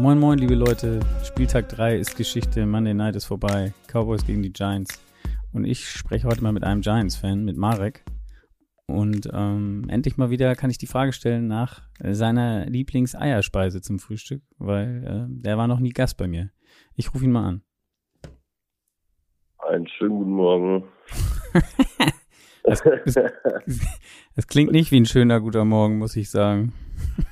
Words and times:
Moin 0.00 0.18
Moin, 0.18 0.38
liebe 0.38 0.54
Leute. 0.54 0.98
Spieltag 1.22 1.68
3 1.68 1.98
ist 1.98 2.16
Geschichte. 2.16 2.64
Monday 2.64 2.94
Night 2.94 3.16
ist 3.16 3.26
vorbei. 3.26 3.74
Cowboys 3.86 4.24
gegen 4.24 4.42
die 4.42 4.52
Giants. 4.52 4.98
Und 5.52 5.66
ich 5.66 5.90
spreche 5.90 6.26
heute 6.26 6.42
mal 6.42 6.52
mit 6.52 6.64
einem 6.64 6.80
Giants-Fan, 6.80 7.44
mit 7.44 7.58
Marek. 7.58 8.02
Und 8.86 9.28
ähm, 9.32 9.84
endlich 9.88 10.16
mal 10.16 10.30
wieder 10.30 10.56
kann 10.56 10.70
ich 10.70 10.78
die 10.78 10.86
Frage 10.86 11.12
stellen 11.12 11.48
nach 11.48 11.82
seiner 12.02 12.64
Lieblingseierspeise 12.64 13.82
zum 13.82 13.98
Frühstück, 13.98 14.42
weil 14.58 15.04
äh, 15.04 15.42
der 15.42 15.58
war 15.58 15.68
noch 15.68 15.80
nie 15.80 15.90
Gast 15.90 16.16
bei 16.16 16.26
mir. 16.26 16.50
Ich 16.96 17.12
rufe 17.12 17.24
ihn 17.24 17.32
mal 17.32 17.46
an. 17.46 17.62
Einen 19.70 19.86
schönen 19.86 20.18
guten 20.18 20.32
Morgen. 20.32 20.84
das, 22.64 22.82
das, 22.82 23.32
das, 24.34 24.46
klingt 24.48 24.72
nicht 24.72 24.90
wie 24.90 24.98
ein 24.98 25.06
schöner 25.06 25.40
guter 25.40 25.64
Morgen, 25.64 25.98
muss 25.98 26.16
ich 26.16 26.28
sagen. 26.28 26.72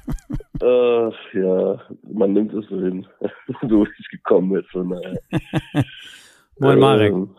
äh, 0.63 1.11
ja, 1.33 1.83
man 2.05 2.33
nimmt 2.35 2.55
es 2.55 2.65
so 2.69 2.81
hin, 2.81 3.05
so 3.63 3.85
wie 3.85 3.89
es 3.89 4.09
gekommen 4.13 4.55
ist. 4.57 4.73
Und, 4.73 4.93
äh, 4.93 5.83
Moin 6.61 6.79
Marek. 6.79 7.13
Ähm, 7.13 7.35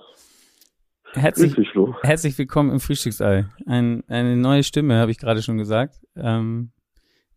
herzlich, 1.13 1.55
herzlich 2.01 2.37
willkommen 2.37 2.71
im 2.71 2.81
Frühstücksei. 2.81 3.45
Ein, 3.65 4.03
eine 4.09 4.35
neue 4.35 4.63
Stimme, 4.63 4.97
habe 4.97 5.11
ich 5.11 5.17
gerade 5.17 5.41
schon 5.41 5.57
gesagt, 5.57 6.01
ähm, 6.17 6.71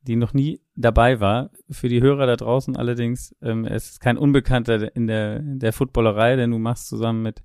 die 0.01 0.17
noch 0.17 0.35
nie 0.35 0.61
dabei 0.75 1.21
war. 1.21 1.51
Für 1.71 1.89
die 1.89 2.03
Hörer 2.03 2.27
da 2.27 2.35
draußen 2.35 2.77
allerdings, 2.77 3.37
ähm, 3.41 3.65
es 3.67 3.91
ist 3.91 4.01
kein 4.01 4.19
Unbekannter 4.19 4.97
in 4.97 5.07
der, 5.07 5.37
in 5.37 5.61
der 5.61 5.73
Footballerei, 5.73 6.35
denn 6.35 6.51
du 6.51 6.59
machst 6.59 6.89
zusammen 6.89 7.23
mit 7.23 7.41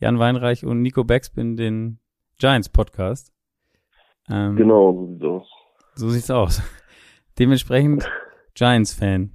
Jan 0.00 0.18
Weinreich 0.18 0.64
und 0.64 0.80
Nico 0.80 1.04
Backspin 1.04 1.56
den 1.56 1.98
Giants 2.38 2.70
Podcast. 2.70 3.32
Ähm, 4.30 4.56
genau, 4.56 4.92
so 4.92 5.06
sieht's 5.06 5.24
aus. 5.24 5.48
So 5.94 6.08
sieht's 6.08 6.30
aus. 6.30 6.62
Dementsprechend 7.38 8.10
Giants-Fan. 8.54 9.30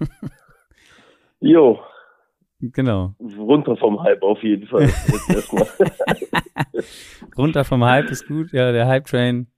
jo. 1.40 1.80
Genau. 2.60 3.14
Runter 3.18 3.76
vom 3.76 4.00
Hype 4.02 4.22
auf 4.22 4.42
jeden 4.42 4.68
Fall. 4.68 4.88
Runter 7.36 7.64
vom 7.64 7.84
Hype 7.84 8.10
ist 8.10 8.28
gut. 8.28 8.52
Ja, 8.52 8.70
der 8.70 8.86
Hype-Train 8.86 9.48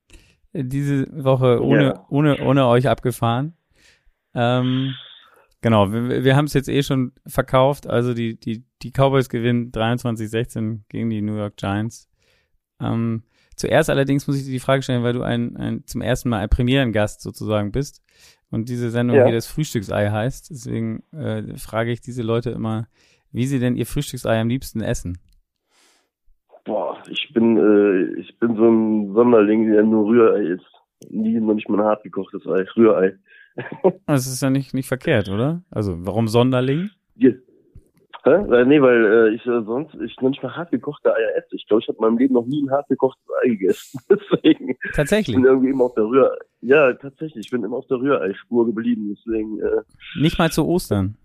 diese 0.54 1.06
Woche 1.24 1.62
ohne, 1.62 1.82
ja. 1.82 2.06
ohne, 2.08 2.42
ohne 2.42 2.66
euch 2.68 2.88
abgefahren. 2.88 3.54
Ähm, 4.34 4.94
genau, 5.62 5.90
wir, 5.92 6.24
wir 6.24 6.36
haben 6.36 6.44
es 6.44 6.52
jetzt 6.52 6.68
eh 6.68 6.82
schon 6.82 7.12
verkauft. 7.26 7.86
Also 7.86 8.12
die, 8.12 8.38
die, 8.38 8.64
die 8.82 8.90
Cowboys 8.90 9.30
gewinnen 9.30 9.72
23-16 9.72 10.80
gegen 10.88 11.08
die 11.08 11.22
New 11.22 11.36
York 11.36 11.56
Giants. 11.56 12.10
Ähm, 12.80 13.22
Zuerst 13.56 13.90
allerdings 13.90 14.26
muss 14.26 14.38
ich 14.38 14.44
dir 14.44 14.50
die 14.50 14.58
Frage 14.58 14.82
stellen, 14.82 15.02
weil 15.02 15.12
du 15.12 15.22
ein, 15.22 15.56
ein 15.56 15.84
zum 15.86 16.00
ersten 16.00 16.28
Mal 16.28 16.40
ein 16.40 16.48
Premierengast 16.48 17.20
sozusagen 17.20 17.70
bist 17.70 18.02
und 18.50 18.68
diese 18.68 18.90
Sendung 18.90 19.16
ja. 19.16 19.24
hier 19.24 19.34
das 19.34 19.46
Frühstücksei 19.46 20.10
heißt. 20.10 20.50
Deswegen 20.50 21.04
äh, 21.12 21.56
frage 21.56 21.92
ich 21.92 22.00
diese 22.00 22.22
Leute 22.22 22.50
immer, 22.50 22.88
wie 23.30 23.46
sie 23.46 23.58
denn 23.58 23.76
ihr 23.76 23.86
Frühstücksei 23.86 24.40
am 24.40 24.48
liebsten 24.48 24.80
essen. 24.80 25.18
Boah, 26.64 27.00
ich 27.08 27.32
bin 27.34 27.56
äh, 27.56 28.20
ich 28.20 28.38
bin 28.38 28.56
so 28.56 28.68
ein 28.68 29.14
Sonderling, 29.14 29.70
der 29.70 29.82
nur 29.82 30.06
Rührei 30.06 30.54
isst. 30.54 30.66
Nie 31.10 31.38
noch 31.38 31.54
nicht 31.54 31.68
mal 31.68 31.80
ein 31.80 31.86
hart 31.86 32.02
gekochtes 32.04 32.46
Ei, 32.46 32.64
Rührei. 32.76 33.16
das 34.06 34.26
ist 34.26 34.42
ja 34.42 34.50
nicht 34.50 34.74
nicht 34.74 34.88
verkehrt, 34.88 35.28
oder? 35.28 35.62
Also 35.70 36.06
warum 36.06 36.28
Sonderling? 36.28 36.90
Ja, 37.16 37.30
Hä? 38.24 38.30
Äh, 38.30 38.64
nee, 38.64 38.80
weil 38.80 39.04
äh, 39.04 39.34
ich 39.34 39.44
äh, 39.46 39.62
sonst, 39.64 39.94
ich 39.94 40.16
mal 40.20 40.54
hart 40.54 40.70
gekochte 40.70 41.12
Eier 41.12 41.36
esse. 41.36 41.56
Ich 41.56 41.66
glaube, 41.66 41.82
ich 41.82 41.88
habe 41.88 41.98
in 41.98 42.04
meinem 42.04 42.18
Leben 42.18 42.34
noch 42.34 42.46
nie 42.46 42.62
ein 42.62 42.70
hart 42.70 42.88
gekochtes 42.88 43.24
Ei 43.42 43.48
gegessen. 43.48 43.98
Deswegen. 44.08 44.76
Tatsächlich. 44.94 45.36
Ich 45.36 45.42
bin 45.42 45.50
irgendwie 45.50 45.70
immer 45.70 45.84
auf 45.84 45.94
der 45.94 46.04
Rührei. 46.04 46.36
Ja, 46.60 46.92
tatsächlich. 46.92 47.46
Ich 47.46 47.50
bin 47.50 47.64
immer 47.64 47.76
auf 47.76 47.86
der 47.88 47.96
Rührei-Spur 47.98 48.66
geblieben. 48.66 49.16
Deswegen. 49.16 49.58
Äh, 49.58 49.82
nicht 50.20 50.38
mal 50.38 50.52
zu 50.52 50.66
Ostern. 50.66 51.16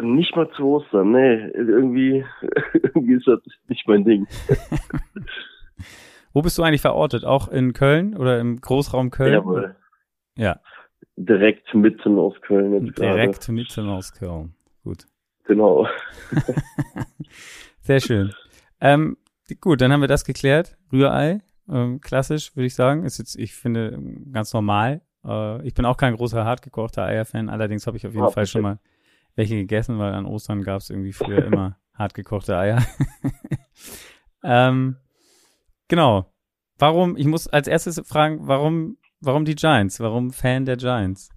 Nicht 0.00 0.34
mal 0.36 0.48
zu 0.52 0.64
Ostern, 0.64 1.10
nee. 1.10 1.48
Irgendwie, 1.54 2.24
irgendwie 2.72 3.14
ist 3.14 3.26
das 3.26 3.40
nicht 3.66 3.86
mein 3.88 4.04
Ding. 4.04 4.28
Wo 6.32 6.40
bist 6.42 6.56
du 6.56 6.62
eigentlich 6.62 6.82
verortet? 6.82 7.24
Auch 7.24 7.48
in 7.48 7.72
Köln 7.72 8.16
oder 8.16 8.38
im 8.38 8.60
Großraum 8.60 9.10
Köln? 9.10 9.32
Jawohl. 9.32 9.74
Ja. 10.36 10.60
Direkt 11.16 11.74
mitten 11.74 12.18
aus 12.18 12.34
Köln. 12.42 12.92
Direkt 12.94 13.40
gerade. 13.40 13.52
mitten 13.52 13.88
aus 13.88 14.12
Köln. 14.12 14.54
Gut. 14.84 15.06
Genau. 15.44 15.86
Sehr 17.80 18.00
schön. 18.00 18.32
Ähm, 18.80 19.16
gut, 19.60 19.80
dann 19.80 19.92
haben 19.92 20.00
wir 20.00 20.08
das 20.08 20.24
geklärt. 20.24 20.76
Rührei, 20.92 21.40
ähm, 21.68 22.00
klassisch, 22.00 22.56
würde 22.56 22.66
ich 22.66 22.74
sagen. 22.74 23.04
Ist 23.04 23.18
jetzt, 23.18 23.36
ich 23.36 23.54
finde, 23.54 23.98
ganz 24.32 24.52
normal. 24.52 25.02
Äh, 25.24 25.66
ich 25.66 25.74
bin 25.74 25.84
auch 25.84 25.96
kein 25.96 26.14
großer 26.14 26.44
hartgekochter 26.44 27.04
Eier-Fan, 27.04 27.48
allerdings 27.48 27.86
habe 27.86 27.96
ich 27.96 28.06
auf 28.06 28.14
jeden 28.14 28.26
oh, 28.26 28.30
Fall 28.30 28.46
schon 28.46 28.62
mal 28.62 28.78
welche 29.36 29.56
gegessen, 29.56 29.98
weil 29.98 30.12
an 30.12 30.26
Ostern 30.26 30.62
gab 30.62 30.80
es 30.80 30.90
irgendwie 30.90 31.12
früher 31.12 31.44
immer 31.46 31.78
hartgekochte 31.94 32.56
Eier. 32.56 32.82
ähm, 34.44 34.96
genau. 35.88 36.32
Warum, 36.78 37.16
ich 37.16 37.26
muss 37.26 37.46
als 37.46 37.68
erstes 37.68 38.00
fragen, 38.06 38.46
warum, 38.46 38.96
warum 39.20 39.44
die 39.44 39.54
Giants? 39.54 40.00
Warum 40.00 40.30
Fan 40.30 40.64
der 40.64 40.76
Giants? 40.76 41.30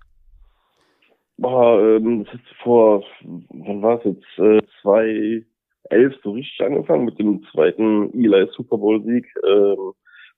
Boah, 1.38 1.80
ähm, 1.82 2.26
das 2.26 2.36
ist 2.36 2.44
vor, 2.62 3.04
wann 3.22 3.82
war 3.82 3.98
es 4.00 4.06
jetzt, 4.06 4.40
äh, 4.40 4.62
2011 4.82 6.16
so 6.24 6.32
richtig 6.32 6.66
angefangen 6.66 7.06
mit 7.06 7.18
dem 7.20 7.44
zweiten 7.52 8.14
Eli 8.14 8.48
Super 8.56 8.78
Bowl 8.78 9.04
Sieg. 9.04 9.26
Ähm, 9.46 9.94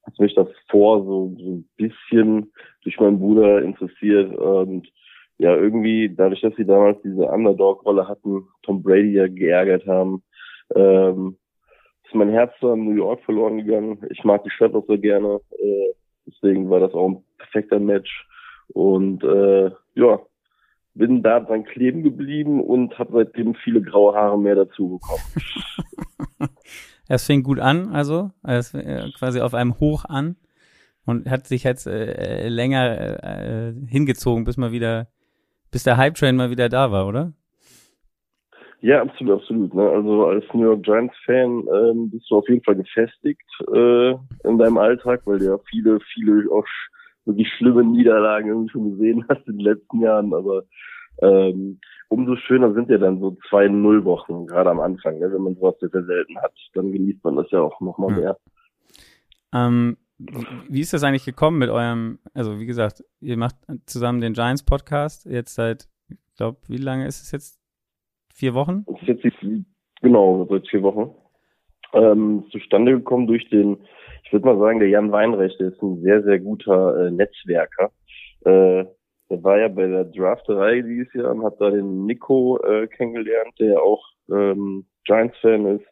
hat 0.05 0.19
mich 0.19 0.35
davor 0.35 1.03
so, 1.03 1.35
so 1.37 1.51
ein 1.51 1.69
bisschen 1.77 2.51
durch 2.83 2.99
meinen 2.99 3.19
Bruder 3.19 3.61
interessiert 3.61 4.35
und 4.37 4.87
ja, 5.37 5.55
irgendwie 5.55 6.13
dadurch, 6.15 6.41
dass 6.41 6.55
sie 6.55 6.65
damals 6.65 7.01
diese 7.03 7.25
Underdog-Rolle 7.25 8.07
hatten, 8.07 8.47
Tom 8.63 8.81
Brady 8.81 9.13
ja 9.13 9.27
geärgert 9.27 9.85
haben, 9.85 10.23
ähm, 10.75 11.37
ist 12.05 12.15
mein 12.15 12.29
Herz 12.29 12.53
zu 12.59 12.73
New 12.75 12.95
York 12.95 13.21
verloren 13.23 13.57
gegangen. 13.57 13.99
Ich 14.11 14.23
mag 14.23 14.43
die 14.43 14.51
Stadt 14.51 14.73
auch 14.73 14.85
sehr 14.87 14.97
gerne, 14.97 15.41
äh, 15.59 15.93
deswegen 16.25 16.69
war 16.69 16.79
das 16.79 16.93
auch 16.93 17.09
ein 17.09 17.24
perfekter 17.37 17.79
Match 17.79 18.27
und 18.67 19.23
äh, 19.23 19.71
ja, 19.95 20.19
bin 20.93 21.21
da 21.21 21.39
dran 21.39 21.65
kleben 21.65 22.03
geblieben 22.03 22.63
und 22.63 22.97
habe 22.97 23.11
seitdem 23.13 23.55
viele 23.55 23.81
graue 23.81 24.15
Haare 24.15 24.39
mehr 24.39 24.55
dazu 24.55 24.97
bekommen. 24.97 26.49
es 27.07 27.25
fing 27.25 27.43
gut 27.43 27.59
an, 27.59 27.93
also 27.93 28.31
es 28.43 28.73
äh, 28.73 29.09
quasi 29.17 29.41
auf 29.41 29.53
einem 29.53 29.79
Hoch 29.79 30.05
an 30.05 30.37
und 31.05 31.29
hat 31.29 31.47
sich 31.47 31.63
jetzt 31.63 31.85
äh, 31.85 32.47
länger 32.47 33.23
äh, 33.23 33.73
hingezogen, 33.87 34.45
bis 34.45 34.57
mal 34.57 34.71
wieder, 34.71 35.07
bis 35.71 35.83
der 35.83 35.97
Hype 35.97 36.15
Train 36.15 36.35
mal 36.35 36.49
wieder 36.49 36.69
da 36.69 36.91
war, 36.91 37.07
oder? 37.07 37.33
Ja, 38.81 39.01
absolut, 39.01 39.41
absolut. 39.41 39.73
Ne? 39.73 39.89
Also 39.89 40.27
als 40.27 40.45
New 40.53 40.63
York 40.63 40.83
Giants 40.83 41.15
Fan 41.25 41.63
ähm, 41.73 42.09
bist 42.11 42.29
du 42.29 42.37
auf 42.37 42.47
jeden 42.47 42.63
Fall 42.63 42.75
gefestigt 42.75 43.41
äh, 43.73 44.11
in 44.43 44.57
deinem 44.57 44.77
Alltag, 44.77 45.21
weil 45.25 45.41
ja 45.41 45.57
viele, 45.69 45.99
viele 46.13 46.51
auch 46.51 46.65
wirklich 47.25 47.47
schlimme 47.57 47.83
Niederlagen 47.83 48.49
irgendwie 48.49 48.71
schon 48.71 48.91
gesehen 48.91 49.25
hast 49.29 49.47
in 49.47 49.57
den 49.57 49.65
letzten 49.65 49.99
Jahren, 50.01 50.33
aber 50.33 50.63
ähm, 51.21 51.79
umso 52.09 52.35
schöner 52.35 52.73
sind 52.73 52.89
ja 52.89 52.97
dann 52.97 53.19
so 53.19 53.37
zwei 53.49 53.67
Nullwochen, 53.67 54.47
gerade 54.47 54.69
am 54.69 54.79
Anfang, 54.79 55.19
ne? 55.19 55.31
wenn 55.31 55.41
man 55.41 55.55
sowas 55.55 55.75
sehr, 55.79 55.89
sehr 55.89 56.03
selten 56.03 56.37
hat, 56.41 56.53
dann 56.73 56.91
genießt 56.91 57.23
man 57.23 57.37
das 57.37 57.49
ja 57.51 57.61
auch 57.61 57.79
nochmal 57.79 58.15
hm. 58.15 58.19
mehr. 58.21 58.37
Ähm, 59.53 59.97
wie 60.17 60.81
ist 60.81 60.93
das 60.93 61.03
eigentlich 61.03 61.25
gekommen 61.25 61.57
mit 61.57 61.69
eurem, 61.69 62.19
also 62.33 62.59
wie 62.59 62.65
gesagt, 62.65 63.03
ihr 63.19 63.37
macht 63.37 63.55
zusammen 63.85 64.21
den 64.21 64.33
Giants 64.33 64.63
Podcast 64.63 65.25
jetzt 65.25 65.55
seit, 65.55 65.89
ich 66.09 66.17
glaube, 66.37 66.59
wie 66.67 66.77
lange 66.77 67.07
ist 67.07 67.21
es 67.21 67.31
jetzt? 67.31 67.59
Vier 68.33 68.53
Wochen? 68.53 68.85
Ist 69.07 69.35
genau, 70.01 70.45
seit 70.49 70.67
vier 70.67 70.83
Wochen. 70.83 71.15
Ähm, 71.93 72.43
zustande 72.51 72.91
gekommen 72.91 73.27
durch 73.27 73.47
den, 73.49 73.77
ich 74.25 74.33
würde 74.33 74.45
mal 74.47 74.57
sagen, 74.57 74.79
der 74.79 74.89
Jan 74.89 75.11
Weinrecht, 75.11 75.59
der 75.59 75.67
ist 75.67 75.81
ein 75.81 76.01
sehr, 76.01 76.23
sehr 76.23 76.39
guter 76.39 77.07
äh, 77.07 77.11
Netzwerker. 77.11 77.91
Äh, 78.43 78.85
der 79.29 79.43
war 79.43 79.59
ja 79.59 79.67
bei 79.67 79.87
der 79.87 80.05
Drafterei 80.05 80.81
dieses 80.81 81.13
Jahr 81.13 81.31
und 81.31 81.43
hat 81.43 81.59
da 81.59 81.69
den 81.69 82.05
Nico 82.05 82.59
äh, 82.63 82.87
kennengelernt, 82.87 83.53
der 83.59 83.81
auch 83.81 84.03
ähm, 84.31 84.85
Giants-Fan 85.05 85.65
ist. 85.77 85.85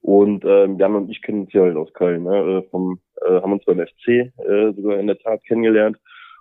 Und 0.00 0.44
ähm, 0.44 0.78
Jan 0.78 0.96
und 0.96 1.10
ich 1.10 1.22
kennen 1.22 1.42
uns 1.42 1.52
ja 1.52 1.62
halt 1.62 1.76
aus 1.76 1.92
Köln, 1.94 2.24
ne? 2.24 2.36
Äh, 2.36 2.70
vom, 2.70 3.00
äh, 3.22 3.40
haben 3.40 3.52
uns 3.52 3.64
beim 3.64 3.78
FC 3.78 4.08
äh, 4.08 4.72
sogar 4.74 4.98
in 4.98 5.06
der 5.06 5.18
Tat 5.18 5.42
kennengelernt. 5.44 5.96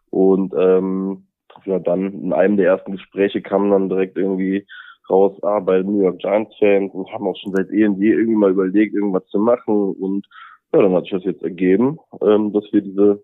Und 0.10 0.54
ähm, 0.58 1.28
ja, 1.66 1.80
dann 1.80 2.14
in 2.14 2.34
einem 2.34 2.58
der 2.58 2.68
ersten 2.68 2.92
Gespräche 2.92 3.42
kam 3.42 3.72
dann 3.72 3.90
direkt 3.90 4.18
irgendwie 4.18 4.68
raus, 5.10 5.38
ah, 5.44 5.60
bei 5.60 5.82
New 5.82 6.02
York 6.02 6.20
Giants 6.20 6.56
Fans 6.60 6.94
und 6.94 7.12
haben 7.12 7.28
auch 7.28 7.38
schon 7.38 7.54
seit 7.54 7.72
eh 7.72 7.86
und 7.86 8.00
je 8.00 8.12
irgendwie 8.12 8.36
mal 8.36 8.52
überlegt, 8.52 8.96
irgendwas 8.96 9.26
zu 9.28 9.40
machen. 9.40 9.94
Und 9.94 10.28
ja, 10.74 10.82
dann 10.82 10.94
hat 10.94 11.04
sich 11.04 11.12
das 11.12 11.24
jetzt 11.24 11.44
ergeben, 11.44 12.00
ähm, 12.22 12.52
dass 12.52 12.66
wir 12.72 12.82
diese 12.82 13.24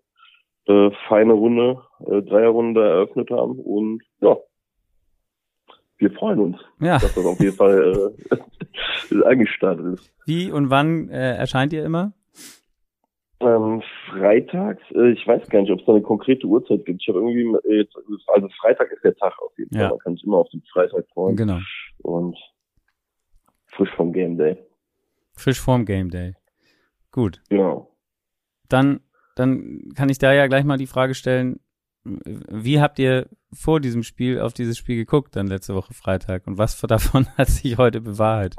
äh, 0.66 0.90
feine 1.08 1.32
Runde, 1.32 1.80
äh, 2.06 2.22
Dreierrunde 2.22 2.82
eröffnet 2.82 3.30
haben 3.30 3.58
und 3.58 4.02
ja, 4.20 4.36
wir 5.98 6.10
freuen 6.12 6.38
uns, 6.38 6.56
ja. 6.80 6.98
dass 6.98 7.14
das 7.14 7.24
auf 7.24 7.38
jeden 7.40 7.56
Fall 7.56 8.12
äh, 9.10 9.24
angestartet 9.24 9.94
ist. 9.94 10.12
Wie 10.26 10.50
und 10.50 10.70
wann 10.70 11.10
äh, 11.10 11.36
erscheint 11.36 11.72
ihr 11.72 11.84
immer? 11.84 12.12
Ähm, 13.40 13.82
freitags, 14.10 14.82
äh, 14.94 15.12
ich 15.12 15.26
weiß 15.26 15.48
gar 15.48 15.62
nicht, 15.62 15.70
ob 15.70 15.80
es 15.80 15.86
da 15.86 15.92
eine 15.92 16.02
konkrete 16.02 16.46
Uhrzeit 16.46 16.84
gibt. 16.84 17.02
Ich 17.02 17.08
habe 17.08 17.18
irgendwie 17.18 17.68
äh, 17.68 17.78
jetzt, 17.78 17.96
also 18.26 18.48
Freitag 18.60 18.90
ist 18.92 19.02
der 19.02 19.14
Tag 19.16 19.32
auf 19.40 19.56
jeden 19.56 19.74
Fall. 19.74 19.82
Ja. 19.82 19.88
Man 19.90 19.98
kann 19.98 20.14
sich 20.14 20.24
immer 20.24 20.38
auf 20.38 20.48
den 20.50 20.62
Freitag 20.72 21.06
freuen. 21.12 21.36
Genau. 21.36 21.58
Und 21.98 22.36
frisch 23.68 23.90
vom 23.96 24.12
Game 24.12 24.36
Day. 24.36 24.58
Frisch 25.34 25.60
vorm 25.60 25.86
Game 25.86 26.10
Day. 26.10 26.34
Gut. 27.12 27.42
Genau. 27.48 27.90
Dann, 28.68 29.00
dann 29.36 29.92
kann 29.96 30.08
ich 30.08 30.18
da 30.18 30.32
ja 30.32 30.46
gleich 30.46 30.64
mal 30.64 30.78
die 30.78 30.86
Frage 30.86 31.14
stellen, 31.14 31.60
wie 32.04 32.80
habt 32.80 32.98
ihr 32.98 33.26
vor 33.52 33.80
diesem 33.80 34.02
Spiel 34.02 34.40
auf 34.40 34.54
dieses 34.54 34.78
Spiel 34.78 34.96
geguckt, 34.96 35.36
dann 35.36 35.48
letzte 35.48 35.74
Woche 35.74 35.92
Freitag? 35.92 36.46
Und 36.46 36.58
was 36.58 36.80
davon 36.80 37.26
hat 37.36 37.48
sich 37.48 37.76
heute 37.78 38.00
bewahrheit? 38.00 38.56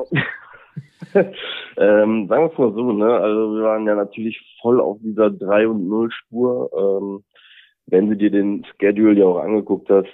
ähm, 1.13 2.27
sagen 2.27 2.43
wir 2.43 2.51
es 2.51 2.57
mal 2.57 2.73
so, 2.73 2.91
ne? 2.91 3.13
Also 3.17 3.55
wir 3.55 3.63
waren 3.63 3.87
ja 3.87 3.95
natürlich 3.95 4.39
voll 4.61 4.79
auf 4.79 4.97
dieser 5.01 5.31
3 5.31 5.67
und 5.67 5.87
0 5.87 6.11
Spur. 6.11 6.69
Ähm, 6.77 7.23
wenn 7.87 8.09
du 8.09 8.15
dir 8.15 8.31
den 8.31 8.65
Schedule 8.79 9.19
ja 9.19 9.25
auch 9.25 9.39
angeguckt 9.39 9.89
hast, 9.89 10.07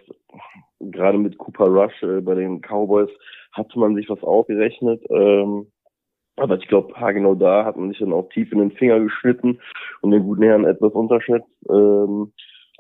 gerade 0.80 1.18
mit 1.18 1.38
Cooper 1.38 1.66
Rush 1.66 2.02
äh, 2.04 2.22
bei 2.22 2.36
den 2.36 2.62
Cowboys, 2.62 3.10
hatte 3.52 3.78
man 3.80 3.96
sich 3.96 4.10
was 4.10 4.24
aufgerechnet. 4.24 5.04
Ähm, 5.10 5.68
aber 6.38 6.58
ich 6.58 6.68
glaube, 6.68 6.94
genau 7.14 7.36
da 7.36 7.66
hat 7.66 7.78
man 7.78 7.90
sich 7.90 8.00
dann 8.00 8.14
auch 8.14 8.30
tief 8.30 8.52
in 8.52 8.60
den 8.60 8.72
Finger 8.72 9.00
geschnitten 9.00 9.60
und 10.02 10.12
den 10.12 10.24
guten 10.24 10.44
Herrn 10.44 10.66
etwas 10.66 10.94
unterschätzt. 10.94 11.50
Ähm, 11.70 12.32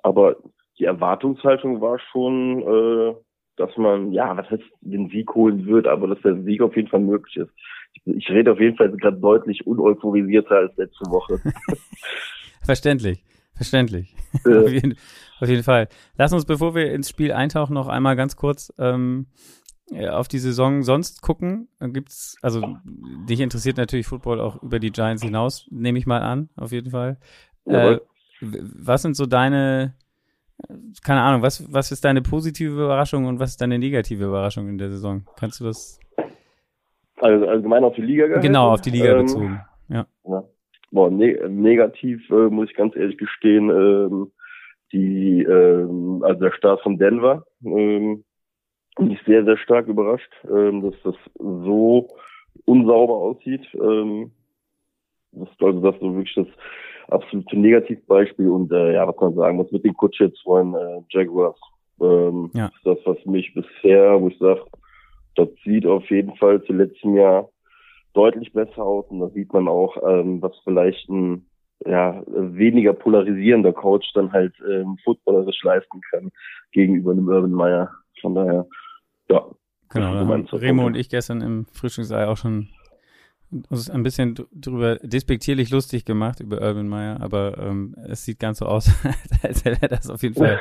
aber 0.03 0.37
die 0.79 0.85
Erwartungshaltung 0.85 1.81
war 1.81 1.99
schon, 2.11 2.61
äh, 2.61 3.15
dass 3.57 3.75
man, 3.77 4.11
ja, 4.11 4.37
was 4.37 4.49
heißt, 4.49 4.63
den 4.81 5.09
Sieg 5.09 5.33
holen 5.33 5.65
wird, 5.65 5.87
aber 5.87 6.07
dass 6.07 6.21
der 6.21 6.41
Sieg 6.43 6.61
auf 6.61 6.75
jeden 6.75 6.87
Fall 6.87 6.99
möglich 6.99 7.35
ist. 7.37 7.49
Ich, 7.93 8.15
ich 8.15 8.29
rede 8.29 8.51
auf 8.51 8.59
jeden 8.59 8.77
Fall 8.77 8.91
gerade 8.91 9.17
deutlich 9.17 9.65
uneuphorisiert 9.65 10.49
als 10.51 10.77
letzte 10.77 11.09
Woche. 11.09 11.41
Verständlich. 12.63 13.23
Verständlich. 13.55 14.15
Äh. 14.45 14.57
auf, 14.63 14.69
jeden, 14.69 14.95
auf, 15.39 15.49
jeden, 15.49 15.63
Fall. 15.63 15.87
Lass 16.15 16.31
uns, 16.31 16.45
bevor 16.45 16.75
wir 16.75 16.93
ins 16.93 17.09
Spiel 17.09 17.31
eintauchen, 17.31 17.73
noch 17.73 17.87
einmal 17.87 18.15
ganz 18.15 18.35
kurz 18.35 18.71
ähm, 18.77 19.25
auf 20.09 20.27
die 20.27 20.39
Saison 20.39 20.83
sonst 20.83 21.21
gucken. 21.21 21.69
Gibt's, 21.79 22.37
also 22.41 22.61
dich 23.29 23.39
interessiert 23.39 23.77
natürlich 23.77 24.07
Football 24.07 24.41
auch 24.41 24.61
über 24.61 24.79
die 24.79 24.91
Giants 24.91 25.23
hinaus, 25.23 25.67
nehme 25.71 25.97
ich 25.97 26.05
mal 26.05 26.21
an, 26.21 26.49
auf 26.55 26.71
jeden 26.71 26.91
Fall. 26.91 27.17
Äh, 27.65 27.99
was 28.41 29.01
sind 29.01 29.15
so 29.15 29.25
deine, 29.25 29.93
keine 31.03 31.21
Ahnung, 31.21 31.41
was, 31.41 31.71
was 31.71 31.91
ist 31.91 32.03
deine 32.05 32.21
positive 32.21 32.73
Überraschung 32.73 33.25
und 33.25 33.39
was 33.39 33.51
ist 33.51 33.61
deine 33.61 33.79
negative 33.79 34.25
Überraschung 34.25 34.67
in 34.67 34.77
der 34.77 34.89
Saison? 34.89 35.25
Kannst 35.39 35.59
du 35.59 35.65
das? 35.65 35.99
Also 37.19 37.47
allgemein 37.47 37.83
auf 37.83 37.95
die 37.95 38.01
Liga 38.01 38.27
gehalten? 38.27 38.45
Genau, 38.45 38.71
auf 38.73 38.81
die 38.81 38.91
Liga 38.91 39.13
ähm, 39.13 39.25
bezogen, 39.25 39.61
ja. 39.89 40.05
ja. 40.25 40.43
Boah, 40.91 41.11
ne 41.11 41.49
negativ 41.49 42.29
äh, 42.29 42.49
muss 42.49 42.69
ich 42.69 42.75
ganz 42.75 42.95
ehrlich 42.95 43.17
gestehen, 43.17 43.69
ähm, 43.69 44.31
die, 44.93 45.43
ähm, 45.43 46.23
also 46.23 46.39
der 46.39 46.51
Start 46.51 46.81
von 46.81 46.97
Denver, 46.97 47.45
ähm, 47.65 48.23
mich 48.99 49.19
sehr, 49.25 49.43
sehr 49.43 49.57
stark 49.57 49.87
überrascht, 49.87 50.31
ähm, 50.49 50.81
dass 50.81 50.95
das 51.03 51.15
so 51.35 52.07
unsauber 52.65 53.15
aussieht. 53.15 53.65
Ähm, 53.73 54.31
das, 55.31 55.49
also 55.59 55.81
das 55.81 55.99
so 55.99 56.15
wirklich 56.15 56.35
das 56.35 56.47
absolute 57.09 57.57
Negativbeispiel 57.57 58.49
und 58.49 58.71
äh, 58.71 58.93
ja, 58.93 59.07
was 59.07 59.15
man 59.17 59.35
sagen 59.35 59.57
muss, 59.57 59.71
mit 59.71 59.83
den 59.83 59.93
Kutschits 59.93 60.39
von 60.41 60.75
äh, 60.75 61.01
Jaguars. 61.09 61.59
Ähm, 61.99 62.51
ja. 62.53 62.67
ist 62.67 62.85
das, 62.85 62.97
was 63.05 63.25
mich 63.25 63.53
bisher, 63.53 64.21
wo 64.21 64.27
ich 64.27 64.37
sage, 64.37 64.63
das 65.35 65.49
sieht 65.63 65.85
auf 65.85 66.09
jeden 66.09 66.35
Fall 66.35 66.63
zu 66.63 66.73
letztem 66.73 67.15
Jahr 67.15 67.49
deutlich 68.13 68.51
besser 68.53 68.83
aus 68.83 69.05
und 69.09 69.19
da 69.19 69.29
sieht 69.29 69.53
man 69.53 69.67
auch, 69.67 69.97
ähm, 70.07 70.41
was 70.41 70.53
vielleicht 70.63 71.07
ein 71.09 71.45
ja, 71.85 72.23
weniger 72.25 72.93
polarisierender 72.93 73.73
Coach 73.73 74.11
dann 74.13 74.31
halt 74.31 74.53
ähm, 74.67 74.97
footballerisch 75.03 75.61
leisten 75.63 76.01
kann 76.09 76.31
gegenüber 76.71 77.11
einem 77.11 77.27
Urban 77.27 77.51
Meyer. 77.51 77.91
Von 78.21 78.35
daher, 78.35 78.65
ja. 79.29 79.45
Genau, 79.89 80.15
haben 80.15 80.45
Remo 80.47 80.85
und 80.85 80.95
ich 80.95 81.09
gestern 81.09 81.41
im 81.41 81.65
Frühstücksei 81.67 82.27
auch 82.27 82.35
schon 82.35 82.67
uns 83.69 83.89
ein 83.89 84.03
bisschen 84.03 84.35
drüber 84.51 84.97
despektierlich 84.97 85.69
lustig 85.69 86.03
gemacht 86.03 86.41
über 86.41 86.61
Urban 86.61 86.87
Meyer, 86.87 87.21
aber 87.21 87.57
ähm, 87.57 87.95
es 88.05 88.25
sieht 88.25 88.39
ganz 88.39 88.59
so 88.59 88.65
aus, 88.65 88.91
als 89.43 89.63
hätte 89.63 89.81
er 89.81 89.87
das 89.87 90.09
auf 90.09 90.21
jeden 90.21 90.35
Fall 90.35 90.59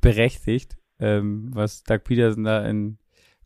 berechtigt, 0.00 0.76
ähm, 0.98 1.50
was 1.52 1.84
Doug 1.84 2.00
Peterson 2.04 2.44
da 2.44 2.64
in 2.64 2.98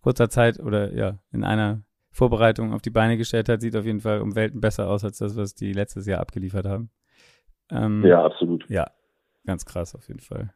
kurzer 0.02 0.28
Zeit 0.28 0.60
oder 0.60 0.94
ja, 0.94 1.18
in 1.32 1.42
einer 1.42 1.82
Vorbereitung 2.10 2.72
auf 2.72 2.80
die 2.80 2.90
Beine 2.90 3.16
gestellt 3.16 3.48
hat, 3.48 3.60
sieht 3.60 3.76
auf 3.76 3.84
jeden 3.84 4.00
Fall 4.00 4.20
um 4.20 4.36
Welten 4.36 4.60
besser 4.60 4.88
aus 4.88 5.04
als 5.04 5.18
das, 5.18 5.36
was 5.36 5.54
die 5.54 5.72
letztes 5.72 6.06
Jahr 6.06 6.20
abgeliefert 6.20 6.66
haben. 6.66 6.90
Ähm, 7.70 8.04
ja, 8.04 8.24
absolut. 8.24 8.64
Ja, 8.70 8.90
ganz 9.44 9.64
krass 9.64 9.94
auf 9.94 10.06
jeden 10.08 10.20
Fall. 10.20 10.54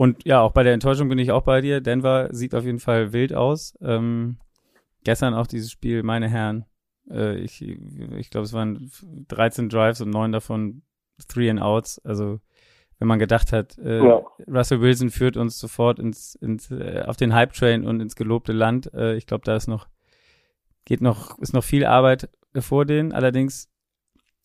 Und 0.00 0.24
ja, 0.24 0.40
auch 0.40 0.52
bei 0.52 0.62
der 0.62 0.72
Enttäuschung 0.72 1.10
bin 1.10 1.18
ich 1.18 1.30
auch 1.30 1.42
bei 1.42 1.60
dir. 1.60 1.82
Denver 1.82 2.30
sieht 2.32 2.54
auf 2.54 2.64
jeden 2.64 2.78
Fall 2.78 3.12
wild 3.12 3.34
aus. 3.34 3.76
Ähm, 3.82 4.38
gestern 5.04 5.34
auch 5.34 5.46
dieses 5.46 5.70
Spiel, 5.70 6.02
meine 6.02 6.26
Herren, 6.26 6.64
äh, 7.10 7.36
ich 7.36 7.60
ich 7.60 8.30
glaube, 8.30 8.46
es 8.46 8.54
waren 8.54 8.90
13 9.28 9.68
Drives 9.68 10.00
und 10.00 10.08
neun 10.08 10.32
davon 10.32 10.80
Three 11.28 11.50
and 11.50 11.60
Outs. 11.60 11.98
Also 12.02 12.40
wenn 12.98 13.08
man 13.08 13.18
gedacht 13.18 13.52
hat, 13.52 13.76
äh, 13.76 14.02
ja. 14.02 14.22
Russell 14.48 14.80
Wilson 14.80 15.10
führt 15.10 15.36
uns 15.36 15.58
sofort 15.58 15.98
ins, 15.98 16.34
ins 16.36 16.70
äh, 16.70 17.02
auf 17.06 17.18
den 17.18 17.34
Hype 17.34 17.52
Train 17.52 17.84
und 17.84 18.00
ins 18.00 18.16
gelobte 18.16 18.54
Land. 18.54 18.90
Äh, 18.94 19.16
ich 19.16 19.26
glaube, 19.26 19.44
da 19.44 19.54
ist 19.54 19.68
noch 19.68 19.86
geht 20.86 21.02
noch 21.02 21.38
ist 21.40 21.52
noch 21.52 21.62
viel 21.62 21.84
Arbeit 21.84 22.30
vor 22.58 22.86
denen. 22.86 23.12
Allerdings 23.12 23.68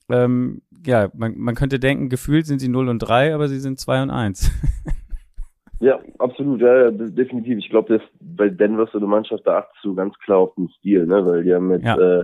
ähm, 0.10 0.64
ja, 0.86 1.10
man, 1.14 1.38
man 1.38 1.56
könnte 1.56 1.80
denken, 1.80 2.10
gefühlt 2.10 2.46
sind 2.46 2.60
sie 2.60 2.68
0 2.68 2.90
und 2.90 3.00
3, 3.00 3.34
aber 3.34 3.48
sie 3.48 3.62
sind 3.62 3.80
2 3.80 4.04
und 4.04 4.10
1. 4.10 4.52
ja, 5.80 6.00
absolut, 6.20 6.62
ja, 6.62 6.86
ja 6.86 6.92
definitiv. 6.92 7.58
Ich 7.58 7.70
glaube, 7.70 8.02
bei 8.20 8.50
Denver 8.50 8.88
so 8.92 8.98
eine 8.98 9.08
Mannschaft, 9.08 9.46
da 9.46 9.60
achtest 9.60 9.84
du 9.84 9.96
ganz 9.96 10.18
klar 10.20 10.40
auf 10.40 10.56
den 10.56 10.70
Stil, 10.70 11.06
ne? 11.06 11.26
Weil 11.26 11.44
die 11.44 11.54
haben 11.54 11.68
mit 11.68 11.84
ja. 11.84 11.98
äh, 11.98 12.24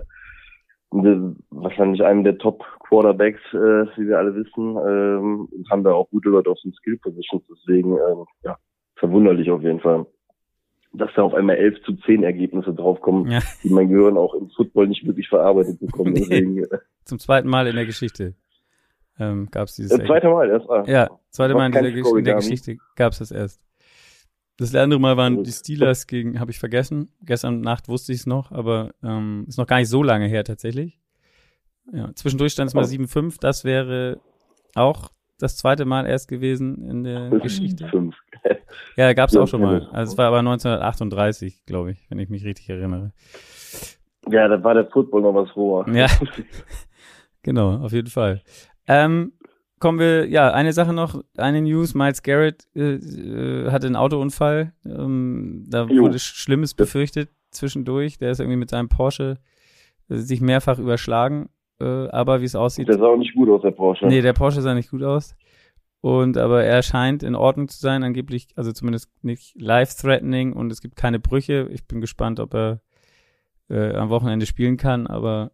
wahrscheinlich 1.50 2.02
einem 2.02 2.24
der 2.24 2.38
Top 2.38 2.64
Quarterbacks, 2.80 3.40
äh, 3.52 3.86
wie 3.96 4.08
wir 4.08 4.18
alle 4.18 4.34
wissen, 4.34 4.76
ähm, 4.76 5.48
haben 5.70 5.84
da 5.84 5.92
auch 5.92 6.10
gute 6.10 6.28
Leute 6.28 6.50
auf 6.50 6.60
den 6.62 6.72
Skill 6.72 6.98
Positions. 6.98 7.44
Deswegen, 7.50 7.92
ähm, 7.92 8.24
ja, 8.42 8.56
verwunderlich 8.96 9.50
auf 9.50 9.62
jeden 9.62 9.80
Fall, 9.80 10.06
dass 10.92 11.10
da 11.14 11.22
auf 11.22 11.34
einmal 11.34 11.56
11 11.56 11.82
zu 11.84 11.96
10 11.96 12.22
Ergebnisse 12.22 12.74
draufkommen, 12.74 13.30
ja. 13.30 13.40
die 13.62 13.70
mein 13.70 13.88
Gehirn 13.88 14.16
auch 14.16 14.34
im 14.34 14.50
Football 14.50 14.88
nicht 14.88 15.06
wirklich 15.06 15.28
verarbeitet 15.28 15.80
bekommt. 15.80 16.16
Deswegen, 16.18 16.58
äh, 16.64 16.78
Zum 17.04 17.18
zweiten 17.18 17.48
Mal 17.48 17.66
in 17.66 17.76
der 17.76 17.86
Geschichte 17.86 18.34
ähm, 19.22 19.48
gab 19.50 19.68
es 19.68 19.76
dieses. 19.76 19.96
Das 19.96 20.06
zweite 20.06 20.28
Mal 20.28 20.50
erst. 20.50 20.68
Ah, 20.68 20.84
ja, 20.86 21.08
zweite 21.30 21.54
Mal 21.54 21.66
in, 21.66 21.94
dieser, 21.94 22.16
in 22.16 22.24
der 22.24 22.36
Geschichte 22.36 22.76
gab 22.96 23.12
es 23.12 23.18
das 23.18 23.30
erst. 23.30 23.60
Das 24.58 24.74
andere 24.74 25.00
Mal 25.00 25.16
waren 25.16 25.42
die 25.42 25.50
Steelers 25.50 26.06
gegen, 26.06 26.38
habe 26.38 26.50
ich 26.50 26.58
vergessen. 26.58 27.10
Gestern 27.22 27.60
Nacht 27.60 27.88
wusste 27.88 28.12
ich 28.12 28.20
es 28.20 28.26
noch, 28.26 28.52
aber 28.52 28.90
ähm, 29.02 29.44
ist 29.48 29.58
noch 29.58 29.66
gar 29.66 29.78
nicht 29.78 29.88
so 29.88 30.02
lange 30.02 30.26
her 30.26 30.44
tatsächlich. 30.44 31.00
Ja, 31.90 32.10
zwischendurch 32.14 32.52
stand 32.52 32.68
es 32.68 32.74
mal 32.74 32.84
7-5. 32.84 33.40
Das 33.40 33.64
wäre 33.64 34.20
auch 34.74 35.10
das 35.38 35.56
zweite 35.56 35.84
Mal 35.84 36.06
erst 36.06 36.28
gewesen 36.28 36.88
in 36.88 37.02
der 37.02 37.30
Geschichte. 37.30 37.88
5. 37.88 38.14
Ja, 38.96 39.12
gab 39.12 39.28
es 39.28 39.36
auch 39.36 39.46
schon 39.46 39.60
mal. 39.60 39.88
Also 39.92 40.12
es 40.12 40.18
war 40.18 40.28
aber 40.28 40.38
1938, 40.38 41.66
glaube 41.66 41.90
ich, 41.90 42.06
wenn 42.08 42.18
ich 42.18 42.30
mich 42.30 42.42
richtig 42.42 42.70
erinnere. 42.70 43.12
Ja, 44.30 44.48
da 44.48 44.62
war 44.64 44.72
der 44.72 44.86
Football 44.86 45.22
noch 45.22 45.34
was 45.34 45.54
roher. 45.54 45.86
Ja, 45.92 46.06
genau, 47.42 47.76
auf 47.76 47.92
jeden 47.92 48.08
Fall. 48.08 48.40
Ähm, 48.86 49.32
kommen 49.78 49.98
wir, 49.98 50.28
ja, 50.28 50.52
eine 50.52 50.72
Sache 50.72 50.92
noch, 50.92 51.22
eine 51.36 51.60
News, 51.60 51.94
Miles 51.94 52.22
Garrett 52.22 52.66
äh, 52.74 52.94
äh, 52.94 53.70
hatte 53.70 53.86
einen 53.86 53.96
Autounfall, 53.96 54.72
ähm, 54.84 55.64
da 55.68 55.84
jo. 55.86 56.04
wurde 56.04 56.18
Schlimmes 56.18 56.74
befürchtet 56.74 57.30
zwischendurch, 57.50 58.18
der 58.18 58.30
ist 58.30 58.40
irgendwie 58.40 58.56
mit 58.56 58.70
seinem 58.70 58.88
Porsche 58.88 59.38
äh, 60.08 60.16
sich 60.16 60.40
mehrfach 60.40 60.78
überschlagen, 60.78 61.48
äh, 61.80 61.84
aber 61.84 62.40
wie 62.40 62.46
es 62.46 62.54
aussieht. 62.54 62.88
Der 62.88 62.98
sah 62.98 63.06
auch 63.06 63.16
nicht 63.16 63.34
gut 63.34 63.48
aus, 63.48 63.62
der 63.62 63.72
Porsche. 63.72 64.06
Nee, 64.06 64.22
der 64.22 64.32
Porsche 64.32 64.62
sah 64.62 64.74
nicht 64.74 64.90
gut 64.90 65.02
aus. 65.02 65.34
Und 66.00 66.36
aber 66.36 66.64
er 66.64 66.82
scheint 66.82 67.22
in 67.22 67.36
Ordnung 67.36 67.68
zu 67.68 67.78
sein, 67.78 68.02
angeblich, 68.02 68.48
also 68.56 68.72
zumindest 68.72 69.08
nicht 69.22 69.60
life-threatening 69.60 70.52
und 70.52 70.72
es 70.72 70.80
gibt 70.80 70.96
keine 70.96 71.20
Brüche. 71.20 71.68
Ich 71.70 71.86
bin 71.86 72.00
gespannt, 72.00 72.40
ob 72.40 72.54
er 72.54 72.80
äh, 73.70 73.94
am 73.94 74.10
Wochenende 74.10 74.46
spielen 74.46 74.76
kann, 74.76 75.06
aber 75.06 75.52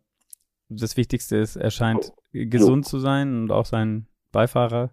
das 0.70 0.96
Wichtigste 0.96 1.36
ist, 1.36 1.56
er 1.56 1.70
scheint 1.70 2.12
oh. 2.14 2.17
Gesund 2.32 2.86
jo. 2.86 2.90
zu 2.90 2.98
sein 2.98 3.42
und 3.42 3.50
auch 3.50 3.66
sein 3.66 4.06
Beifahrer 4.32 4.90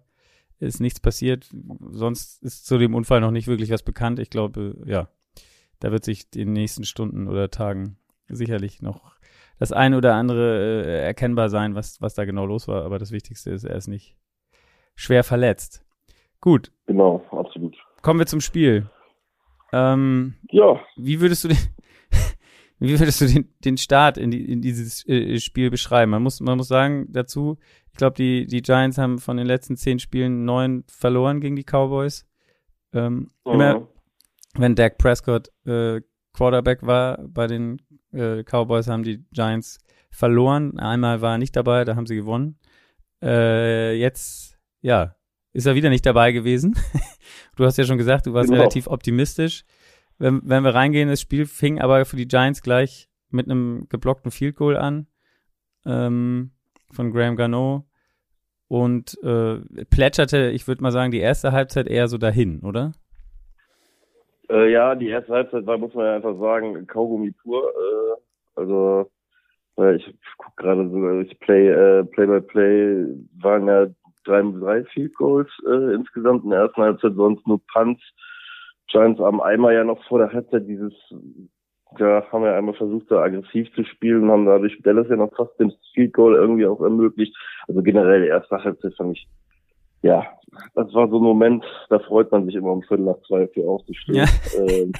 ist 0.58 0.80
nichts 0.80 1.00
passiert. 1.00 1.50
Sonst 1.90 2.42
ist 2.42 2.66
zu 2.66 2.78
dem 2.78 2.94
Unfall 2.94 3.20
noch 3.20 3.30
nicht 3.30 3.46
wirklich 3.46 3.70
was 3.70 3.82
bekannt. 3.82 4.18
Ich 4.18 4.30
glaube, 4.30 4.76
ja, 4.86 5.08
da 5.80 5.92
wird 5.92 6.04
sich 6.04 6.26
in 6.34 6.48
den 6.48 6.52
nächsten 6.54 6.84
Stunden 6.84 7.28
oder 7.28 7.50
Tagen 7.50 7.98
sicherlich 8.28 8.82
noch 8.82 9.16
das 9.58 9.72
eine 9.72 9.96
oder 9.96 10.14
andere 10.14 10.84
äh, 10.84 11.04
erkennbar 11.04 11.48
sein, 11.48 11.74
was, 11.74 12.00
was 12.00 12.14
da 12.14 12.24
genau 12.24 12.46
los 12.46 12.68
war. 12.68 12.84
Aber 12.84 12.98
das 12.98 13.12
Wichtigste 13.12 13.50
ist, 13.50 13.64
er 13.64 13.76
ist 13.76 13.88
nicht 13.88 14.16
schwer 14.94 15.24
verletzt. 15.24 15.84
Gut. 16.40 16.72
Genau, 16.86 17.24
absolut. 17.30 17.76
Kommen 18.02 18.18
wir 18.18 18.26
zum 18.26 18.40
Spiel. 18.40 18.88
Ähm, 19.72 20.34
ja. 20.50 20.80
Wie 20.96 21.20
würdest 21.20 21.44
du 21.44 21.48
den, 21.48 21.58
Wie 22.78 22.98
würdest 22.98 23.20
du 23.20 23.26
den, 23.26 23.48
den 23.64 23.78
Start 23.78 24.18
in, 24.18 24.30
die, 24.30 24.50
in 24.50 24.60
dieses 24.60 25.06
äh, 25.08 25.38
Spiel 25.38 25.70
beschreiben? 25.70 26.10
Man 26.10 26.22
muss, 26.22 26.40
man 26.40 26.58
muss 26.58 26.68
sagen 26.68 27.06
dazu, 27.10 27.58
ich 27.90 27.96
glaube, 27.96 28.16
die, 28.16 28.46
die 28.46 28.60
Giants 28.60 28.98
haben 28.98 29.18
von 29.18 29.38
den 29.38 29.46
letzten 29.46 29.76
zehn 29.76 29.98
Spielen 29.98 30.44
neun 30.44 30.84
verloren 30.86 31.40
gegen 31.40 31.56
die 31.56 31.64
Cowboys. 31.64 32.26
Ähm, 32.92 33.30
mhm. 33.44 33.52
Immer, 33.52 33.88
wenn 34.54 34.74
Dak 34.74 34.98
Prescott 34.98 35.50
äh, 35.64 36.02
Quarterback 36.34 36.82
war 36.82 37.18
bei 37.26 37.46
den 37.46 37.80
äh, 38.12 38.42
Cowboys, 38.42 38.88
haben 38.88 39.02
die 39.02 39.24
Giants 39.32 39.78
verloren. 40.10 40.78
Einmal 40.78 41.22
war 41.22 41.32
er 41.32 41.38
nicht 41.38 41.56
dabei, 41.56 41.84
da 41.84 41.96
haben 41.96 42.06
sie 42.06 42.16
gewonnen. 42.16 42.58
Äh, 43.22 43.94
jetzt, 43.98 44.58
ja, 44.82 45.16
ist 45.52 45.66
er 45.66 45.74
wieder 45.74 45.88
nicht 45.88 46.04
dabei 46.04 46.32
gewesen. 46.32 46.76
du 47.56 47.64
hast 47.64 47.78
ja 47.78 47.84
schon 47.84 47.96
gesagt, 47.96 48.26
du 48.26 48.34
warst 48.34 48.50
genau. 48.50 48.60
relativ 48.60 48.86
optimistisch. 48.86 49.64
Wenn, 50.18 50.40
wenn 50.44 50.64
wir 50.64 50.74
reingehen, 50.74 51.08
das 51.08 51.20
Spiel 51.20 51.46
fing 51.46 51.80
aber 51.80 52.04
für 52.04 52.16
die 52.16 52.28
Giants 52.28 52.62
gleich 52.62 53.08
mit 53.30 53.50
einem 53.50 53.86
geblockten 53.88 54.30
Field 54.30 54.56
Goal 54.56 54.76
an 54.76 55.06
ähm, 55.84 56.52
von 56.90 57.12
Graham 57.12 57.36
Garneau 57.36 57.86
und 58.68 59.18
äh, 59.22 59.58
plätscherte, 59.90 60.50
ich 60.50 60.66
würde 60.66 60.82
mal 60.82 60.92
sagen, 60.92 61.10
die 61.10 61.20
erste 61.20 61.52
Halbzeit 61.52 61.86
eher 61.86 62.08
so 62.08 62.18
dahin, 62.18 62.60
oder? 62.60 62.92
Äh, 64.48 64.72
ja, 64.72 64.94
die 64.94 65.08
erste 65.08 65.32
Halbzeit 65.32 65.66
war, 65.66 65.78
muss 65.78 65.94
man 65.94 66.06
ja 66.06 66.16
einfach 66.16 66.38
sagen, 66.38 66.86
Kaugummi 66.86 67.32
pur. 67.32 67.62
Äh, 67.68 68.20
also 68.54 69.10
ich 69.94 70.14
gucke 70.38 70.56
gerade 70.56 70.88
so, 70.88 71.20
ich 71.20 71.38
Play, 71.40 71.68
äh, 71.68 72.04
Play 72.04 72.26
by 72.26 72.40
Play 72.40 73.06
waren 73.40 73.66
ja 73.66 73.86
drei, 74.24 74.42
drei 74.58 74.84
Field 74.84 75.14
Goals 75.16 75.50
äh, 75.66 75.94
insgesamt 75.94 76.44
in 76.44 76.50
der 76.50 76.60
ersten 76.60 76.80
Halbzeit, 76.80 77.12
sonst 77.14 77.46
nur 77.46 77.60
Punts. 77.66 78.02
Giants 78.88 79.20
haben 79.20 79.40
einmal 79.40 79.74
ja 79.74 79.84
noch 79.84 80.02
vor 80.04 80.18
der 80.18 80.32
Halbzeit 80.32 80.66
dieses, 80.66 80.92
ja, 81.98 82.24
haben 82.30 82.44
ja 82.44 82.56
einmal 82.56 82.74
versucht, 82.74 83.10
da 83.10 83.22
aggressiv 83.22 83.72
zu 83.74 83.84
spielen 83.84 84.24
und 84.24 84.30
haben 84.30 84.46
dadurch 84.46 84.78
Dallas 84.82 85.08
ja 85.08 85.16
noch 85.16 85.34
fast 85.34 85.58
den 85.58 85.72
Field 85.94 86.12
Goal 86.12 86.34
irgendwie 86.34 86.66
auch 86.66 86.80
ermöglicht. 86.80 87.36
Also 87.68 87.82
generell 87.82 88.22
die 88.22 88.28
erste 88.28 88.62
Halbzeit 88.62 88.94
fand 88.94 89.16
ich, 89.16 89.28
ja, 90.02 90.24
das 90.74 90.92
war 90.94 91.08
so 91.08 91.18
ein 91.18 91.22
Moment, 91.22 91.64
da 91.88 91.98
freut 91.98 92.30
man 92.30 92.46
sich 92.46 92.54
immer 92.54 92.72
um 92.72 92.82
Viertel 92.82 93.06
nach 93.06 93.20
zwei 93.26 93.48
für 93.48 93.68
aufzustehen. 93.68 94.16
Ja. 94.18 94.24
Ähm, 94.58 94.92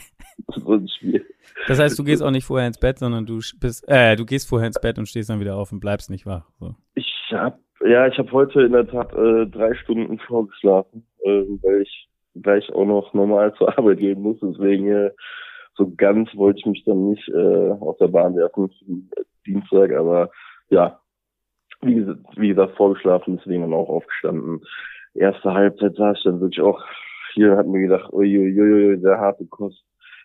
so 0.49 0.75
ein 0.75 0.87
Spiel. 0.87 1.25
Das 1.66 1.78
heißt, 1.78 1.99
du 1.99 2.05
gehst 2.05 2.23
auch 2.23 2.31
nicht 2.31 2.45
vorher 2.45 2.66
ins 2.66 2.78
Bett, 2.78 2.99
sondern 2.99 3.25
du 3.25 3.40
bist, 3.59 3.85
äh, 3.88 4.16
du 4.16 4.26
gehst 4.26 4.49
vorher 4.49 4.66
ins 4.66 4.78
Bett 4.78 4.99
und 4.99 5.09
stehst 5.09 5.31
dann 5.31 5.40
wieder 5.40 5.57
auf 5.57 5.73
und 5.73 5.81
bleibst 5.81 6.11
nicht 6.11 6.26
wach. 6.26 6.45
So. 6.61 6.75
Ich 6.95 7.11
hab, 7.31 7.59
ja, 7.81 8.07
ich 8.07 8.19
habe 8.19 8.31
heute 8.33 8.62
in 8.62 8.73
der 8.73 8.87
Tat 8.87 9.14
äh, 9.14 9.47
drei 9.47 9.75
Stunden 9.75 10.19
vorgeschlafen, 10.19 11.07
äh, 11.25 11.45
weil 11.62 11.83
ich 11.83 12.09
gleich 12.43 12.73
auch 12.73 12.85
noch 12.85 13.14
normal 13.14 13.55
zur 13.59 13.76
Arbeit 13.76 13.99
gehen 13.99 14.23
muss. 14.23 14.38
Deswegen 14.40 14.88
äh, 14.88 15.11
so 15.75 15.93
ganz 15.97 16.35
wollte 16.35 16.61
ich 16.61 16.66
mich 16.66 16.85
dann 16.85 17.11
nicht 17.11 17.28
äh, 17.28 17.71
aus 17.81 17.97
der 17.99 18.09
Bahn 18.09 18.37
werfen 18.37 18.71
den 18.87 19.11
Dienstag, 19.47 19.93
aber 19.93 20.31
ja, 20.71 20.99
wie, 21.83 22.07
wie 22.37 22.49
gesagt, 22.49 22.76
vorgeschlafen, 22.76 23.37
deswegen 23.37 23.62
dann 23.62 23.75
auch 23.75 23.88
aufgestanden. 23.88 24.61
Erste 25.14 25.52
Halbzeit 25.52 25.95
saß 25.95 26.16
ich 26.19 26.25
dann 26.25 26.40
wirklich 26.40 26.61
auch, 26.61 26.83
hier 27.35 27.57
hat 27.57 27.66
mir 27.66 27.81
gedacht, 27.81 28.12
uiuiui, 28.12 28.99
sehr 29.00 29.19
harte 29.19 29.47
Kost. 29.47 29.85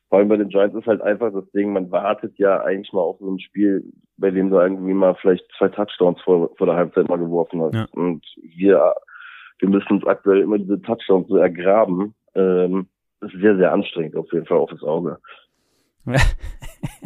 Vor 0.10 0.20
allem 0.20 0.28
bei 0.28 0.38
den 0.38 0.50
Giants 0.50 0.76
ist 0.76 0.88
halt 0.88 1.02
einfach 1.02 1.32
das 1.32 1.50
Ding, 1.52 1.72
man 1.72 1.92
wartet 1.92 2.38
ja 2.38 2.62
eigentlich 2.62 2.92
mal 2.92 3.02
auf 3.02 3.18
so 3.20 3.32
ein 3.32 3.40
Spiel, 3.40 3.84
bei 4.18 4.32
dem 4.32 4.50
du 4.50 4.60
irgendwie 4.60 4.94
mal 4.94 5.16
vielleicht 5.16 5.46
zwei 5.58 5.70
Touchdowns 5.70 6.22
vor, 6.22 6.52
vor 6.58 6.68
der 6.68 6.76
Halbzeit 6.76 7.08
mal 7.08 7.18
geworfen 7.18 7.62
hast. 7.62 7.76
Ja. 7.76 7.88
Und 7.94 8.26
wir 8.42 8.94
wir 9.62 9.70
müssen 9.70 9.94
uns 9.94 10.06
aktuell 10.06 10.42
immer 10.42 10.58
diese 10.58 10.82
Touchdowns 10.82 11.28
so 11.28 11.38
ergraben. 11.38 12.14
Ähm, 12.36 12.88
ist 13.22 13.40
sehr, 13.40 13.56
sehr 13.56 13.72
anstrengend 13.72 14.16
auf 14.16 14.32
jeden 14.34 14.46
Fall 14.48 14.58
auf 14.58 14.72
das 14.72 14.82
Auge. 14.82 15.20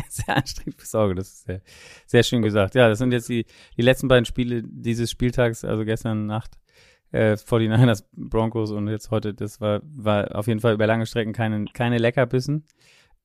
sehr 0.08 0.38
anstrengend 0.38 0.80
fürs 0.80 0.96
Auge, 0.96 1.16
das 1.16 1.28
ist 1.28 1.46
sehr, 1.46 1.62
sehr 2.06 2.24
schön 2.24 2.42
gesagt. 2.42 2.76
Ja, 2.76 2.88
das 2.88 3.00
sind 3.00 3.12
jetzt 3.12 3.28
die, 3.28 3.46
die 3.78 3.82
letzten 3.82 4.08
beiden 4.08 4.24
Spiele 4.24 4.64
dieses 4.64 5.12
Spieltags, 5.12 5.66
also 5.66 5.84
gestern 5.84 6.26
Nacht 6.26 6.58
äh, 7.12 7.34
49ers 7.34 8.06
Broncos 8.14 8.72
und 8.72 8.88
jetzt 8.88 9.12
heute, 9.12 9.34
das 9.34 9.60
war, 9.60 9.82
war 9.84 10.34
auf 10.36 10.48
jeden 10.48 10.62
Fall 10.62 10.74
über 10.74 10.88
lange 10.88 11.06
Strecken 11.06 11.34
keine, 11.34 11.66
keine 11.74 11.98
Leckerbissen. 11.98 12.64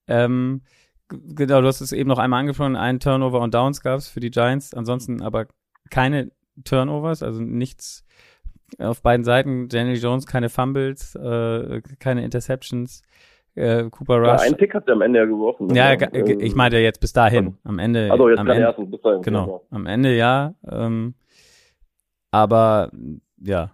Ähm, 0.09 0.63
genau, 1.09 1.61
du 1.61 1.69
hast 1.69 1.81
es 1.81 1.93
eben 1.93 2.09
noch 2.09 2.19
einmal 2.19 2.41
angesprochen, 2.41 2.75
einen 2.75 2.99
Turnover 2.99 3.41
und 3.41 3.55
Downs 3.55 3.81
gab 3.81 3.99
es 3.99 4.09
für 4.09 4.21
die 4.21 4.31
Giants, 4.31 4.75
ansonsten 4.75 5.23
aber 5.23 5.47
keine 5.91 6.33
Turnovers, 6.65 7.23
also 7.23 7.41
nichts 7.41 8.05
auf 8.79 9.03
beiden 9.03 9.25
Seiten. 9.25 9.69
Daniel 9.69 9.99
Jones 9.99 10.27
keine 10.27 10.49
Fumbles, 10.49 11.15
äh, 11.15 11.81
keine 11.99 12.25
Interceptions. 12.25 13.03
Äh, 13.55 13.91
Cooper 13.91 14.19
Rush. 14.19 14.27
Ja, 14.27 14.47
einen 14.47 14.57
Pick 14.57 14.75
hat 14.75 14.87
er 14.87 14.95
am 14.95 15.03
Ende 15.03 15.19
ja 15.19 15.25
geworfen. 15.25 15.75
Ja, 15.75 15.93
ja 15.93 16.09
ich 16.13 16.55
meinte 16.55 16.79
jetzt 16.79 17.01
bis 17.01 17.13
dahin. 17.13 17.59
Am 17.65 17.79
Ende. 17.79 18.11
Also 18.11 18.29
jetzt 18.29 18.39
am 18.39 18.49
Ende, 18.49 18.63
ersten, 18.63 18.91
bis 18.91 19.01
dahin. 19.01 19.23
Genau. 19.23 19.45
genau. 19.45 19.67
Am 19.71 19.87
Ende 19.87 20.17
ja. 20.17 20.55
Ähm, 20.71 21.15
aber 22.31 22.91
ja. 23.39 23.73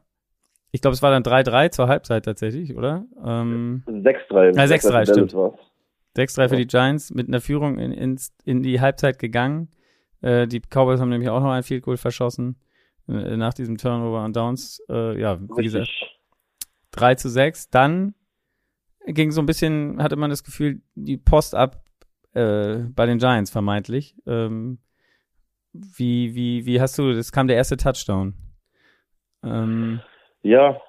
Ich 0.72 0.80
glaube, 0.82 0.94
es 0.94 1.02
war 1.02 1.10
dann 1.10 1.22
3-3 1.22 1.70
zur 1.70 1.88
Halbzeit 1.88 2.24
tatsächlich, 2.24 2.76
oder? 2.76 3.04
Ähm, 3.24 3.82
6-3. 3.86 4.56
Ja, 4.56 4.64
6-3, 4.64 5.10
stimmt. 5.10 5.34
6-3 6.16 6.48
für 6.48 6.56
die 6.56 6.66
Giants 6.66 7.14
mit 7.14 7.28
einer 7.28 7.40
Führung 7.40 7.78
in, 7.78 7.92
in, 7.92 8.18
in 8.44 8.62
die 8.62 8.80
Halbzeit 8.80 9.18
gegangen. 9.18 9.68
Äh, 10.20 10.46
die 10.46 10.60
Cowboys 10.60 11.00
haben 11.00 11.10
nämlich 11.10 11.30
auch 11.30 11.40
noch 11.40 11.50
ein 11.50 11.62
Field 11.62 11.82
Goal 11.82 11.96
verschossen. 11.96 12.56
Äh, 13.08 13.36
nach 13.36 13.54
diesem 13.54 13.76
Turnover 13.78 14.24
und 14.24 14.36
Downs, 14.36 14.82
äh, 14.88 15.20
ja, 15.20 15.40
wie 15.40 15.62
gesagt, 15.62 15.90
3 16.92 17.14
zu 17.14 17.28
6. 17.28 17.70
Dann 17.70 18.14
ging 19.06 19.30
so 19.30 19.40
ein 19.40 19.46
bisschen, 19.46 20.02
hatte 20.02 20.16
man 20.16 20.30
das 20.30 20.44
Gefühl, 20.44 20.80
die 20.94 21.16
Post 21.16 21.54
ab 21.54 21.82
äh, 22.32 22.78
bei 22.94 23.06
den 23.06 23.18
Giants 23.18 23.50
vermeintlich. 23.50 24.16
Ähm, 24.26 24.78
wie, 25.72 26.34
wie, 26.34 26.66
wie 26.66 26.80
hast 26.80 26.98
du, 26.98 27.12
das 27.12 27.32
kam 27.32 27.48
der 27.48 27.56
erste 27.56 27.76
Touchdown. 27.76 28.34
Ähm, 29.44 30.00
ja, 30.42 30.80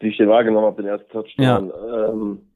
wie 0.00 0.08
ich 0.08 0.16
den 0.16 0.28
wahrgenommen 0.28 0.66
habe, 0.66 0.82
den 0.82 0.90
ersten 0.90 1.10
Touchdown. 1.10 1.68
Ja. 1.68 2.08
Ähm, 2.08 2.53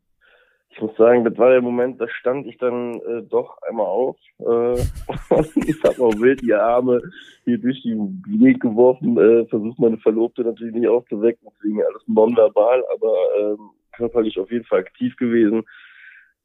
ich 0.79 0.83
muss 0.83 0.97
sagen, 0.97 1.25
das 1.25 1.37
war 1.39 1.51
der 1.51 1.61
Moment, 1.61 2.01
da 2.01 2.07
stand 2.09 2.47
ich 2.47 2.57
dann 2.59 2.95
äh, 3.01 3.23
doch 3.29 3.59
einmal 3.69 3.87
auf 3.87 4.17
äh, 4.39 4.45
und 4.45 5.57
ich 5.57 5.83
habe 5.83 6.01
auch 6.01 6.15
wild 6.21 6.41
die 6.41 6.55
Arme 6.55 7.03
hier 7.45 7.59
durch 7.59 7.83
die 7.83 7.97
Weg 8.41 8.61
geworfen, 8.61 9.19
äh, 9.19 9.45
versucht 9.47 9.81
meine 9.81 9.99
Verlobte 9.99 10.43
natürlich 10.43 10.75
nicht 10.75 10.87
aufzuwecken, 10.87 11.49
deswegen 11.53 11.83
alles 11.83 12.03
nonverbal, 12.07 12.85
aber 12.95 13.13
äh, 13.41 13.57
körperlich 13.97 14.39
auf 14.39 14.53
jeden 14.53 14.65
Fall 14.67 14.81
aktiv 14.81 15.17
gewesen. 15.17 15.65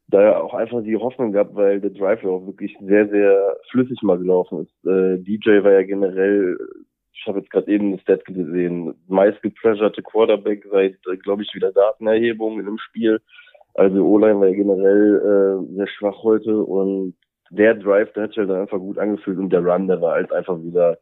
Da 0.08 0.40
auch 0.40 0.56
einfach 0.56 0.82
die 0.84 0.98
Hoffnung 0.98 1.32
gehabt, 1.32 1.54
weil 1.54 1.80
der 1.80 1.92
Drive 1.92 2.24
ja 2.24 2.30
auch 2.30 2.46
wirklich 2.48 2.76
sehr, 2.82 3.08
sehr 3.10 3.58
flüssig 3.70 4.02
mal 4.02 4.18
gelaufen 4.18 4.64
ist. 4.64 4.90
Äh, 4.90 5.20
DJ 5.20 5.64
war 5.64 5.74
ja 5.74 5.84
generell, 5.84 6.58
ich 7.14 7.26
habe 7.28 7.40
jetzt 7.40 7.52
gerade 7.52 7.72
eben 7.72 7.92
das 7.92 8.02
Stat 8.02 8.26
gesehen, 8.26 8.96
meist 9.08 9.42
gepressurte 9.44 10.02
Quarterback 10.02 10.66
seit, 10.72 10.98
äh, 11.08 11.18
glaube 11.18 11.44
ich, 11.44 11.54
wieder 11.54 11.72
Datenerhebung 11.72 12.60
in 12.60 12.66
dem 12.66 12.80
Spiel. 12.80 13.22
Also 13.76 14.06
O-Line 14.06 14.40
war 14.40 14.48
ja 14.48 14.56
generell 14.56 15.66
äh, 15.66 15.76
sehr 15.76 15.88
schwach 15.88 16.22
heute 16.24 16.64
und 16.64 17.16
der 17.50 17.76
Drive, 17.76 18.12
der 18.14 18.24
hat 18.24 18.30
sich 18.32 18.40
halt 18.40 18.52
einfach 18.52 18.80
gut 18.80 18.98
angefühlt 18.98 19.38
und 19.38 19.50
der 19.50 19.66
Run, 19.66 19.88
der 19.88 20.02
war 20.02 20.14
halt 20.14 20.32
einfach 20.32 20.62
wieder 20.62 20.98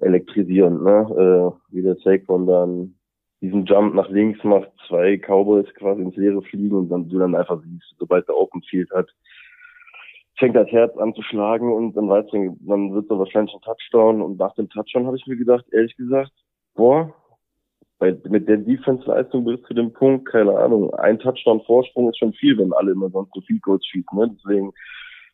elektrisierend, 0.00 0.82
ne? 0.82 1.54
Äh, 1.70 1.74
wie 1.74 1.82
der 1.82 1.96
Saquon 1.96 2.46
dann 2.46 2.94
diesen 3.40 3.64
Jump 3.64 3.94
nach 3.94 4.08
links 4.08 4.42
macht, 4.44 4.70
zwei 4.86 5.16
Cowboys 5.18 5.72
quasi 5.74 6.02
ins 6.02 6.16
Leere 6.16 6.42
fliegen 6.42 6.76
und 6.76 6.88
dann 6.90 7.08
du 7.08 7.18
dann 7.18 7.34
einfach 7.34 7.60
siehst, 7.62 7.94
sobald 7.98 8.28
der 8.28 8.36
Open 8.36 8.62
Field 8.62 8.90
hat, 8.92 9.08
fängt 10.38 10.56
das 10.56 10.68
Herz 10.68 10.96
an 10.96 11.14
zu 11.14 11.22
schlagen 11.22 11.72
und 11.72 11.96
dann 11.96 12.08
weißt 12.08 12.32
du, 12.32 12.56
dann 12.60 12.92
wird 12.92 13.08
so 13.08 13.18
wahrscheinlich 13.18 13.54
ein 13.54 13.60
Touchdown 13.62 14.22
und 14.22 14.38
nach 14.38 14.54
dem 14.54 14.68
Touchdown 14.68 15.06
habe 15.06 15.16
ich 15.16 15.26
mir 15.26 15.36
gedacht, 15.36 15.64
ehrlich 15.72 15.96
gesagt, 15.96 16.32
boah, 16.74 17.14
bei, 18.00 18.16
mit 18.28 18.48
der 18.48 18.56
Defense-Leistung 18.56 19.44
bis 19.44 19.62
zu 19.62 19.74
dem 19.74 19.92
Punkt, 19.92 20.26
keine 20.26 20.58
Ahnung, 20.58 20.92
ein 20.94 21.18
Touchdown-Vorsprung 21.18 22.08
ist 22.08 22.18
schon 22.18 22.32
viel, 22.32 22.58
wenn 22.58 22.72
alle 22.72 22.92
immer 22.92 23.10
sonst 23.10 23.32
so 23.34 23.40
viel 23.42 23.60
Goals 23.60 23.86
schießen. 23.86 24.18
Ne? 24.18 24.34
Deswegen 24.36 24.72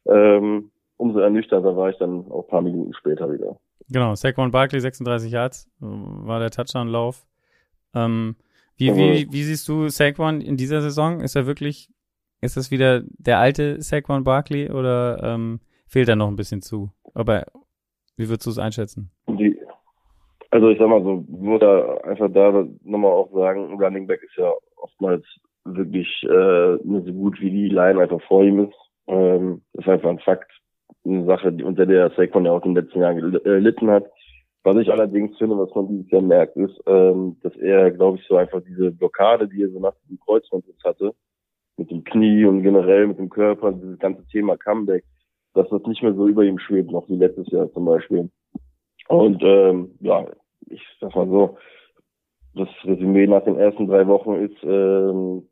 ähm, 0.05 0.71
umso 0.97 1.21
ernüchterter 1.21 1.77
war 1.77 1.91
ich 1.91 1.97
dann 1.99 2.31
auch 2.31 2.49
paar 2.49 2.63
Minuten 2.63 2.93
später 2.95 3.33
wieder. 3.33 3.59
Genau, 3.89 4.15
Saquon 4.15 4.51
Barkley, 4.51 4.81
36 4.81 5.31
Yards, 5.31 5.71
war 5.79 6.41
der 6.41 6.51
Touchdown-Lauf. 6.51 7.25
Ähm, 7.95 8.37
wie, 8.77 8.95
wie, 8.95 9.29
wie 9.31 9.43
siehst 9.43 9.69
du 9.69 9.89
Saquon 9.89 10.41
in 10.41 10.57
dieser 10.57 10.83
Saison? 10.83 11.21
Ist 11.21 11.37
er 11.37 11.47
wirklich, 11.47 11.91
ist 12.41 12.57
das 12.57 12.71
wieder 12.71 13.03
der 13.17 13.39
alte 13.39 13.81
Saquon 13.81 14.25
Barkley 14.25 14.71
oder 14.71 15.23
ähm, 15.23 15.61
fehlt 15.87 16.09
er 16.09 16.17
noch 16.17 16.29
ein 16.29 16.37
bisschen 16.37 16.63
zu? 16.63 16.91
Aber 17.15 17.47
wie 18.17 18.29
würdest 18.29 18.47
du 18.47 18.51
es 18.51 18.59
einschätzen? 18.59 19.13
Also 20.51 20.69
ich 20.71 20.79
sag 20.79 20.89
mal 20.89 21.03
so, 21.03 21.25
nur 21.29 21.59
da 21.59 21.97
einfach 22.05 22.31
da 22.33 22.67
nochmal 22.85 23.13
auch 23.13 23.33
sagen, 23.33 23.81
Running 23.81 24.07
Back 24.07 24.23
ist 24.23 24.37
ja 24.37 24.53
oftmals 24.77 25.25
wirklich 25.65 26.09
äh, 26.23 26.77
nicht 26.85 27.07
so 27.07 27.13
gut 27.13 27.41
wie 27.41 27.51
die 27.51 27.69
Line 27.69 28.01
einfach 28.01 28.23
vor 28.23 28.45
ihm 28.45 28.61
ist. 28.61 28.77
Ähm, 29.09 29.63
ist 29.73 29.89
einfach 29.89 30.11
ein 30.11 30.19
Fakt. 30.21 30.51
Eine 31.05 31.25
Sache, 31.25 31.57
unter 31.65 31.87
der 31.87 32.11
Saquon 32.11 32.45
ja 32.45 32.53
auch 32.53 32.65
in 32.65 32.75
den 32.75 32.85
letzten 32.85 33.01
Jahren 33.01 33.33
gelitten 33.33 33.91
hat. 33.91 34.07
Was 34.65 34.77
ich 34.79 34.91
allerdings 34.91 35.37
finde, 35.39 35.57
was 35.59 35.73
man 35.77 35.87
dieses 35.89 36.11
Jahr 36.11 36.23
merkt, 36.23 36.57
ist, 36.57 36.77
ähm, 36.87 37.37
dass 37.43 37.55
er, 37.57 37.93
glaube 37.93 38.19
ich, 38.19 38.27
so 38.27 38.37
einfach 38.37 38.61
diese 38.67 38.91
Blockade, 38.91 39.47
die 39.47 39.63
er 39.63 39.69
so 39.71 39.79
nach 39.79 39.95
dem 40.09 40.19
Kreuzband 40.19 40.67
jetzt 40.67 40.83
hatte, 40.83 41.13
mit 41.77 41.91
dem 41.91 42.03
Knie 42.03 42.45
und 42.47 42.63
generell 42.63 43.07
mit 43.07 43.19
dem 43.19 43.29
Körper, 43.29 43.71
dieses 43.73 43.99
ganze 44.01 44.27
Thema 44.27 44.57
Comeback, 44.57 45.05
dass 45.55 45.69
das 45.69 45.83
nicht 45.87 46.03
mehr 46.03 46.15
so 46.15 46.27
über 46.27 46.43
ihm 46.43 46.59
schwebt, 46.59 46.91
noch 46.91 47.09
wie 47.09 47.17
letztes 47.17 47.49
Jahr 47.53 47.71
zum 47.73 47.85
Beispiel. 47.85 48.29
Und 49.09 49.43
ähm, 49.43 49.91
ja, 50.01 50.27
ich 50.69 50.83
sag 51.01 51.15
mal 51.15 51.29
so, 51.29 51.59
das 52.55 52.69
Resümee 52.85 53.27
nach 53.27 53.45
den 53.45 53.59
ersten 53.59 53.87
drei 53.87 54.07
Wochen 54.07 54.35
ist, 54.35 54.57
ähm, 54.63 55.49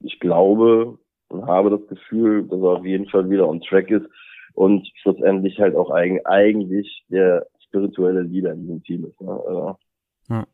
ich 0.00 0.18
glaube 0.20 0.98
und 1.28 1.46
habe 1.46 1.70
das 1.70 1.86
Gefühl, 1.86 2.46
dass 2.48 2.60
er 2.60 2.78
auf 2.78 2.84
jeden 2.84 3.08
Fall 3.08 3.30
wieder 3.30 3.48
on 3.48 3.60
track 3.60 3.90
ist 3.90 4.06
und 4.54 4.86
schlussendlich 5.00 5.58
halt 5.58 5.76
auch 5.76 5.90
eigen, 5.90 6.24
eigentlich 6.26 7.04
der 7.08 7.46
spirituelle 7.66 8.22
Leader 8.22 8.52
in 8.52 8.62
diesem 8.62 8.82
Team 8.82 9.04
ist. 9.04 9.20
Ne? 9.20 9.30
Also, 9.30 9.76
ja. 10.28 10.44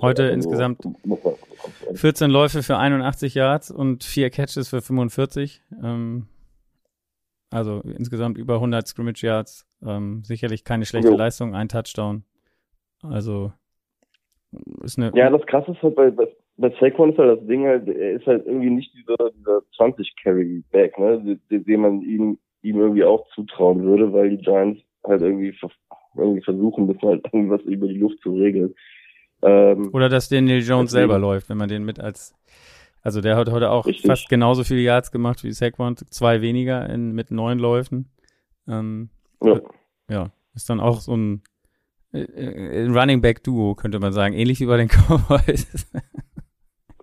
Heute 0.00 0.22
also, 0.22 0.34
insgesamt 0.34 0.82
14 1.94 2.30
Läufe 2.30 2.62
für 2.62 2.78
81 2.78 3.34
Yards 3.34 3.70
und 3.70 4.02
vier 4.02 4.30
Catches 4.30 4.68
für 4.68 4.80
45. 4.80 5.62
Ähm, 5.82 6.26
also 7.54 7.80
insgesamt 7.84 8.36
über 8.38 8.54
100 8.54 8.86
Scrimmage 8.86 9.22
Yards. 9.22 9.66
Ähm, 9.84 10.22
sicherlich 10.24 10.64
keine 10.64 10.84
schlechte 10.84 11.10
jo. 11.10 11.16
Leistung, 11.16 11.54
ein 11.54 11.68
Touchdown. 11.68 12.24
Also 13.02 13.52
ist 14.82 14.98
eine. 14.98 15.12
Ja, 15.14 15.30
das 15.30 15.44
Krasse 15.46 15.72
ist 15.72 15.82
halt 15.82 15.94
bei, 15.94 16.10
bei, 16.10 16.28
bei 16.56 16.70
Saquon 16.80 17.12
ist 17.12 17.18
halt 17.18 17.38
das 17.38 17.46
Ding 17.46 17.66
halt, 17.66 17.88
er 17.88 18.12
ist 18.12 18.26
halt 18.26 18.46
irgendwie 18.46 18.70
nicht 18.70 18.92
dieser, 18.94 19.30
dieser 19.30 19.62
20 19.76 20.14
Carry 20.22 20.62
Back, 20.70 20.98
ne, 20.98 21.38
den, 21.50 21.64
den 21.64 21.80
man 21.80 22.02
ihm, 22.02 22.38
ihm 22.62 22.80
irgendwie 22.80 23.04
auch 23.04 23.26
zutrauen 23.34 23.82
würde, 23.82 24.12
weil 24.12 24.30
die 24.30 24.38
Giants 24.38 24.80
halt 25.04 25.22
irgendwie, 25.22 25.54
irgendwie 26.16 26.42
versuchen, 26.42 26.88
das 26.88 27.02
halt 27.02 27.24
irgendwas 27.32 27.62
über 27.62 27.88
die 27.88 27.98
Luft 27.98 28.20
zu 28.22 28.34
regeln. 28.34 28.74
Ähm, 29.42 29.90
Oder 29.92 30.08
dass 30.08 30.28
Daniel 30.28 30.62
Jones 30.62 30.92
deswegen, 30.92 31.10
selber 31.10 31.18
läuft, 31.18 31.50
wenn 31.50 31.58
man 31.58 31.68
den 31.68 31.84
mit 31.84 32.00
als, 32.00 32.34
also 33.04 33.20
der 33.20 33.36
hat 33.36 33.50
heute 33.50 33.70
auch 33.70 33.86
richtig. 33.86 34.06
fast 34.06 34.30
genauso 34.30 34.64
viele 34.64 34.80
Yards 34.80 35.12
gemacht 35.12 35.44
wie 35.44 35.52
Saquon, 35.52 35.96
zwei 35.96 36.40
weniger 36.40 36.88
in, 36.88 37.12
mit 37.12 37.30
neun 37.30 37.58
Läufen. 37.58 38.10
Ähm, 38.66 39.10
ja. 39.42 39.60
ja, 40.08 40.30
ist 40.54 40.70
dann 40.70 40.80
auch 40.80 41.00
so 41.00 41.14
ein 41.14 41.42
äh, 42.14 42.22
äh, 42.22 42.86
Running 42.86 43.20
Back 43.20 43.44
Duo, 43.44 43.74
könnte 43.74 43.98
man 43.98 44.14
sagen. 44.14 44.34
Ähnlich 44.34 44.58
wie 44.60 44.66
bei 44.66 44.78
den 44.78 44.88
Cowboys. 44.88 45.86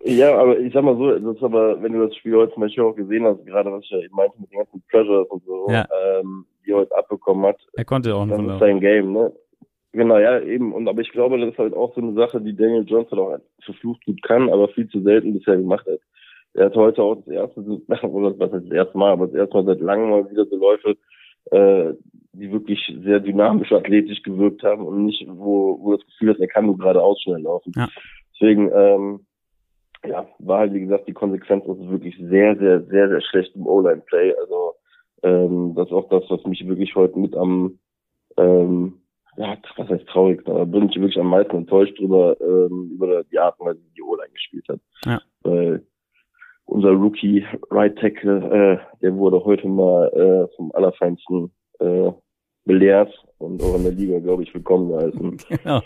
ja, 0.04 0.36
aber 0.36 0.58
ich 0.58 0.74
sag 0.74 0.84
mal 0.84 0.98
so, 0.98 1.12
das 1.20 1.36
ist 1.36 1.44
aber, 1.44 1.80
wenn 1.84 1.94
du 1.94 2.08
das 2.08 2.16
Spiel 2.16 2.36
heute 2.36 2.52
zum 2.54 2.62
Beispiel 2.62 2.84
auch 2.84 2.96
gesehen 2.96 3.24
hast, 3.26 3.46
gerade 3.46 3.72
was 3.72 3.84
ich 3.84 3.92
ja 3.92 4.00
eben 4.00 4.16
meinte 4.16 4.42
mit 4.42 4.52
den 4.52 4.58
ganzen 4.58 4.82
Pressures 4.90 5.28
und 5.30 5.46
so, 5.46 5.68
ja. 5.70 5.88
ähm, 6.20 6.48
die 6.66 6.72
er 6.72 6.78
heute 6.78 6.98
abbekommen 6.98 7.46
hat. 7.46 7.60
Er 7.74 7.86
konnte 7.86 8.16
auch 8.16 8.24
ein 8.24 8.30
Das 8.30 8.42
ist 8.42 8.60
sein 8.60 8.80
Game, 8.80 9.14
ne? 9.14 9.32
Genau, 9.94 10.18
ja, 10.18 10.40
eben. 10.40 10.74
Und 10.74 10.88
aber 10.88 11.02
ich 11.02 11.12
glaube, 11.12 11.38
das 11.40 11.52
ist 11.52 11.58
halt 11.58 11.74
auch 11.74 11.94
so 11.94 12.02
eine 12.02 12.14
Sache, 12.14 12.40
die 12.40 12.56
Daniel 12.56 12.86
halt 12.90 13.12
auch 13.14 13.38
verflucht 13.64 14.06
gut 14.06 14.22
kann, 14.24 14.50
aber 14.50 14.70
viel 14.70 14.88
zu 14.88 15.02
selten 15.02 15.34
bisher 15.34 15.58
gemacht 15.58 15.86
hat. 15.86 16.00
Er 16.54 16.66
hat 16.66 16.76
heute 16.76 17.02
auch 17.04 17.16
das 17.16 17.28
erste, 17.28 17.62
oder 18.08 18.40
was 18.40 18.52
heißt 18.52 18.66
das 18.66 18.72
erste 18.72 18.98
Mal, 18.98 19.12
aber 19.12 19.28
das 19.28 19.36
erste 19.36 19.58
Mal 19.58 19.66
seit 19.66 19.82
langem 19.82 20.10
mal 20.10 20.32
wieder 20.32 20.46
so 20.46 20.58
Läufe, 20.58 20.98
äh, 21.52 21.94
die 22.34 22.52
wirklich 22.52 22.80
sehr 23.04 23.20
dynamisch 23.20 23.72
athletisch 23.72 24.22
gewirkt 24.24 24.64
haben 24.64 24.86
und 24.86 25.06
nicht, 25.06 25.26
wo, 25.28 25.78
wo 25.82 25.96
das 25.98 26.06
Gefühl 26.06 26.32
ist, 26.32 26.40
er 26.40 26.48
kann 26.48 26.66
nur 26.66 26.78
geradeaus 26.78 27.22
schnell 27.22 27.42
laufen. 27.42 27.74
Ja. 27.76 27.90
Deswegen, 28.34 28.72
ähm, 28.74 29.26
ja, 30.06 30.28
war 30.40 30.60
halt, 30.60 30.74
wie 30.74 30.82
gesagt, 30.82 31.08
die 31.08 31.14
Konsequenz 31.14 31.66
ist 31.66 31.90
wirklich 31.90 32.16
sehr, 32.18 32.56
sehr, 32.58 32.82
sehr, 32.86 33.10
sehr 33.10 33.22
schlecht 33.22 33.56
im 33.56 33.68
O-Line-Play. 33.68 34.34
Also, 34.36 34.74
ähm, 35.24 35.74
das 35.76 35.88
ist 35.88 35.94
auch 35.94 36.10
das, 36.10 36.24
was 36.30 36.44
mich 36.46 36.66
wirklich 36.68 36.96
heute 36.96 37.20
mit 37.20 37.36
am, 37.36 37.78
ähm, 38.38 39.01
ja, 39.38 39.58
was 39.78 39.90
heißt 39.90 40.08
traurig, 40.08 40.44
da 40.46 40.66
bin 40.66 40.90
ich 40.90 40.96
wirklich 40.96 41.20
am 41.20 41.28
meisten 41.28 41.56
enttäuscht 41.56 41.98
drüber, 41.98 42.36
ähm, 42.42 42.92
über 42.94 43.24
die 43.24 43.40
Art 43.40 43.60
und 43.60 43.68
Weise, 43.68 43.80
wie 43.80 43.94
die 43.96 44.04
O-Line 44.04 44.34
gespielt 44.34 44.68
hat. 44.70 44.80
Ja. 45.06 45.22
Weil 45.44 45.86
unser 46.66 46.92
Rookie 46.92 47.46
Right 47.70 47.98
Tackle, 47.98 48.38
äh, 48.38 49.00
der 49.02 49.16
wurde 49.16 49.44
heute 49.44 49.68
mal 49.68 50.08
äh, 50.08 50.56
vom 50.56 50.72
Allerfeinsten 50.74 51.52
äh, 51.80 52.12
belehrt 52.66 53.14
und 53.38 53.62
auch 53.64 53.76
in 53.76 53.84
der 53.84 53.94
Liga, 53.94 54.20
glaube 54.20 54.44
ich, 54.44 54.54
willkommen 54.54 54.90
geheißen. 54.90 55.38
Genau. 55.64 55.82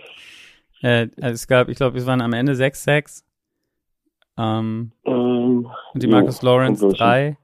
Äh, 0.82 1.08
es 1.18 1.48
gab, 1.48 1.70
ich 1.70 1.78
glaube, 1.78 1.98
es 1.98 2.06
waren 2.06 2.22
am 2.22 2.34
Ende 2.34 2.54
sechs 2.56 2.84
Sacks. 2.84 3.26
Ähm, 4.38 4.92
ähm, 5.06 5.68
und 5.94 6.04
die 6.04 6.08
Marcus 6.08 6.42
jo, 6.42 6.50
Lawrence 6.50 6.88
drei. 6.90 7.38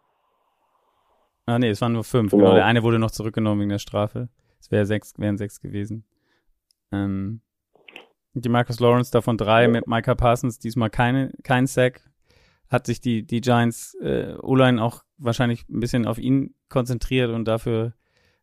Ah 1.45 1.57
nee, 1.57 1.69
es 1.69 1.81
waren 1.81 1.93
nur 1.93 2.03
fünf. 2.03 2.31
Genau. 2.31 2.43
genau. 2.43 2.55
Der 2.55 2.65
eine 2.65 2.83
wurde 2.83 2.99
noch 2.99 3.11
zurückgenommen 3.11 3.61
wegen 3.61 3.69
der 3.69 3.79
Strafe. 3.79 4.27
Es 4.61 4.71
wäre 4.71 4.85
sechs, 4.85 5.13
wären 5.17 5.37
sechs 5.37 5.59
gewesen. 5.59 6.05
Ähm, 6.91 7.41
die 8.33 8.49
Marcus 8.49 8.79
Lawrence 8.79 9.11
davon 9.11 9.37
drei 9.37 9.67
mit 9.67 9.87
Micah 9.87 10.15
Parsons 10.15 10.59
diesmal 10.59 10.89
keine 10.89 11.33
kein 11.43 11.67
Sack 11.67 12.09
hat 12.69 12.85
sich 12.85 13.01
die, 13.01 13.25
die 13.25 13.41
Giants 13.41 13.95
äh, 13.95 14.35
O-Line 14.41 14.81
auch 14.81 15.03
wahrscheinlich 15.17 15.67
ein 15.67 15.81
bisschen 15.81 16.07
auf 16.07 16.17
ihn 16.17 16.55
konzentriert 16.69 17.29
und 17.31 17.45
dafür 17.45 17.93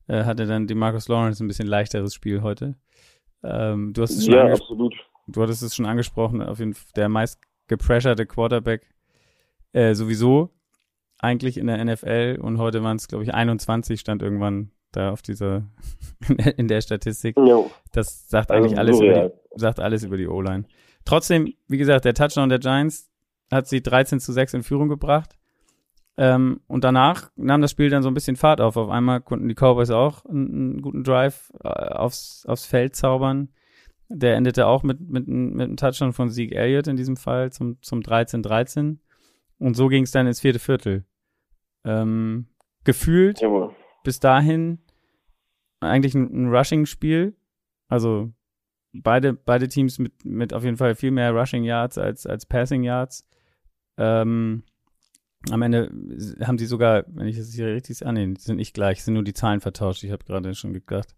äh, 0.07 0.24
hatte 0.24 0.46
dann 0.46 0.66
die 0.66 0.74
Marcus 0.74 1.09
Lawrence 1.09 1.42
ein 1.42 1.48
bisschen 1.48 1.66
leichteres 1.66 2.12
Spiel 2.12 2.42
heute. 2.42 2.76
Ähm, 3.42 3.94
du 3.94 4.02
hast 4.02 4.11
es 4.11 4.26
schon 4.26 4.35
ja, 4.35 4.52
absolut. 4.52 4.94
Du 5.28 5.42
hattest 5.42 5.62
es 5.62 5.74
schon 5.74 5.87
angesprochen, 5.87 6.42
auf 6.42 6.59
jeden 6.59 6.74
Fall 6.74 6.90
der 6.96 7.09
meist 7.09 7.40
gepresserte 7.68 8.26
Quarterback 8.26 8.94
äh, 9.72 9.94
sowieso 9.94 10.50
eigentlich 11.18 11.57
in 11.57 11.66
der 11.66 11.83
NFL 11.83 12.38
und 12.40 12.59
heute 12.59 12.83
waren 12.83 12.96
es, 12.96 13.09
glaube 13.09 13.24
ich, 13.24 13.33
21 13.33 13.98
stand 13.98 14.22
irgendwann 14.22 14.72
da 14.92 15.11
auf 15.11 15.22
dieser 15.22 15.64
in 16.57 16.68
der 16.68 16.81
Statistik. 16.81 17.37
No. 17.37 17.70
Das 17.92 18.29
sagt 18.29 18.51
also 18.51 18.64
eigentlich 18.64 18.79
alles, 18.79 18.98
so, 18.98 19.05
über 19.05 19.29
die, 19.29 19.61
sagt 19.61 19.81
alles 19.81 20.05
über 20.05 20.16
die 20.16 20.29
O-Line. 20.29 20.64
Trotzdem, 21.05 21.55
wie 21.68 21.79
gesagt, 21.79 22.05
der 22.05 22.14
Touchdown 22.14 22.48
der 22.48 22.59
Giants, 22.59 23.11
hat 23.51 23.66
sie 23.66 23.83
13 23.83 24.20
zu 24.20 24.33
6 24.33 24.55
in 24.55 24.62
Führung 24.62 24.88
gebracht. 24.88 25.38
Ähm, 26.16 26.61
und 26.66 26.85
danach 26.85 27.31
nahm 27.37 27.62
das 27.62 27.70
Spiel 27.70 27.90
dann 27.90 28.03
so 28.03 28.11
ein 28.11 28.14
bisschen 28.14 28.37
Fahrt 28.37 28.61
auf. 28.61 28.77
Auf 28.77 28.90
einmal 28.90 29.20
konnten 29.20 29.48
die 29.48 29.55
Cowboys 29.55 29.90
auch 29.90 30.24
einen, 30.27 30.53
einen 30.53 30.83
guten 30.83 31.05
Drive 31.05 31.53
äh, 31.62 31.68
aufs, 31.68 32.44
aufs 32.46 32.66
Feld 32.66 32.96
zaubern. 32.96 33.51
Der 34.09 34.37
endete 34.37 34.66
auch 34.66 34.83
mit, 34.83 35.01
mit, 35.01 35.29
mit 35.29 35.64
einem 35.64 35.77
Touchdown 35.77 36.12
von 36.12 36.29
Sieg 36.29 36.53
Elliott 36.53 36.88
in 36.88 36.96
diesem 36.96 37.16
Fall 37.16 37.53
zum, 37.53 37.81
zum 37.83 38.01
13-13. 38.01 38.98
Und 39.59 39.77
so 39.77 39.88
ging 39.88 40.05
es 40.05 40.11
dann 40.11 40.27
ins 40.27 40.40
vierte 40.40 40.59
Viertel. 40.59 41.05
Ähm, 41.85 42.48
gefühlt 42.85 43.40
Jawohl. 43.40 43.74
Bis 44.09 44.21
dahin 44.21 44.79
eigentlich 45.81 46.14
ein, 46.14 46.33
ein 46.33 46.49
Rushing-Spiel. 46.49 47.37
Also 47.88 48.33
beide, 48.94 49.35
beide 49.35 49.68
Teams 49.68 49.99
mit, 49.99 50.25
mit 50.25 50.55
auf 50.55 50.64
jeden 50.64 50.79
Fall 50.79 50.94
viel 50.94 51.11
mehr 51.11 51.33
Rushing 51.33 51.62
Yards 51.62 51.99
als, 51.99 52.25
als 52.25 52.47
Passing 52.47 52.85
Yards. 52.85 53.29
Ähm, 53.99 54.62
am 55.51 55.61
Ende 55.61 55.90
haben 56.40 56.57
sie 56.57 56.64
sogar, 56.64 57.05
wenn 57.09 57.27
ich 57.27 57.37
das 57.37 57.53
hier 57.53 57.66
richtig 57.66 57.99
sehe, 57.99 58.09
ah 58.09 58.12
nee, 58.12 58.33
sind 58.38 58.57
nicht 58.57 58.73
gleich, 58.73 59.05
sind 59.05 59.12
nur 59.12 59.25
die 59.25 59.35
Zahlen 59.35 59.61
vertauscht. 59.61 60.03
Ich 60.05 60.11
habe 60.11 60.25
gerade 60.25 60.55
schon 60.55 60.73
gedacht. 60.73 61.14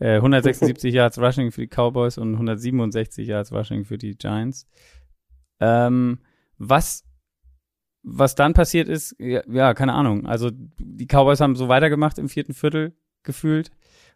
Äh, 0.00 0.16
176 0.16 0.92
Yards 0.92 1.20
Rushing 1.20 1.52
für 1.52 1.60
die 1.60 1.68
Cowboys 1.68 2.18
und 2.18 2.32
167 2.32 3.28
Yards 3.28 3.52
Rushing 3.52 3.84
für 3.84 3.96
die 3.96 4.18
Giants. 4.18 4.66
Ähm, 5.60 6.18
was 6.58 7.04
was 8.04 8.34
dann 8.34 8.52
passiert 8.52 8.88
ist, 8.88 9.16
ja, 9.18 9.74
keine 9.74 9.94
Ahnung. 9.94 10.26
Also 10.26 10.50
die 10.52 11.06
Cowboys 11.06 11.40
haben 11.40 11.56
so 11.56 11.68
weitergemacht 11.68 12.18
im 12.18 12.28
vierten 12.28 12.52
Viertel 12.52 12.92
gefühlt 13.22 13.70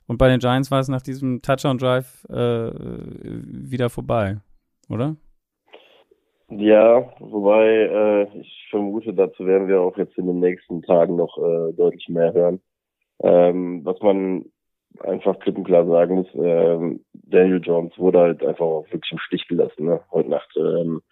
und 0.07 0.18
bei 0.18 0.29
den 0.29 0.40
Giants 0.40 0.70
war 0.70 0.81
es 0.81 0.88
nach 0.88 1.03
diesem 1.03 1.42
Touchdown 1.42 1.79
Drive 1.79 2.24
äh, 2.31 2.70
wieder 2.72 3.90
vorbei, 3.90 4.38
oder? 4.88 5.16
Ja, 6.51 7.12
wobei 7.18 7.66
äh, 7.66 8.38
ich 8.40 8.68
vermute, 8.70 9.12
dazu 9.12 9.44
werden 9.46 9.68
wir 9.68 9.83
auch 9.83 9.98
jetzt 9.98 10.16
in 10.16 10.27
den 10.27 10.40
nächsten 10.40 10.81
Tagen 10.83 11.16
noch 11.16 11.37
äh, 11.37 11.74
deutlich 11.74 12.09
mehr 12.09 12.33
hören. 12.33 12.61
Ähm, 13.22 13.85
was 13.85 14.01
man 14.01 14.46
einfach 15.01 15.38
klipp 15.40 15.59
und 15.59 15.64
klar 15.64 15.87
sagen 15.87 16.14
muss, 16.14 16.29
ähm, 16.35 17.05
Daniel 17.12 17.61
Jones 17.62 17.98
wurde 17.98 18.20
halt 18.20 18.42
einfach 18.42 18.64
auch 18.64 18.87
wirklich 18.90 19.12
im 19.12 19.18
Stich 19.18 19.46
gelassen, 19.46 19.85
ne? 19.85 20.01
heute 20.11 20.31
Nacht. 20.31 20.51
Ähm, 20.57 21.03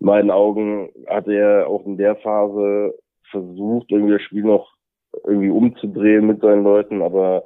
in 0.00 0.06
meinen 0.06 0.30
Augen 0.30 0.90
hat 1.06 1.28
er 1.28 1.68
auch 1.68 1.84
in 1.86 1.96
der 1.96 2.16
Phase 2.16 2.94
versucht, 3.30 3.90
irgendwie 3.90 4.14
das 4.14 4.22
Spiel 4.22 4.44
noch 4.44 4.72
irgendwie 5.24 5.50
umzudrehen 5.50 6.26
mit 6.26 6.40
seinen 6.40 6.64
Leuten, 6.64 7.02
aber 7.02 7.44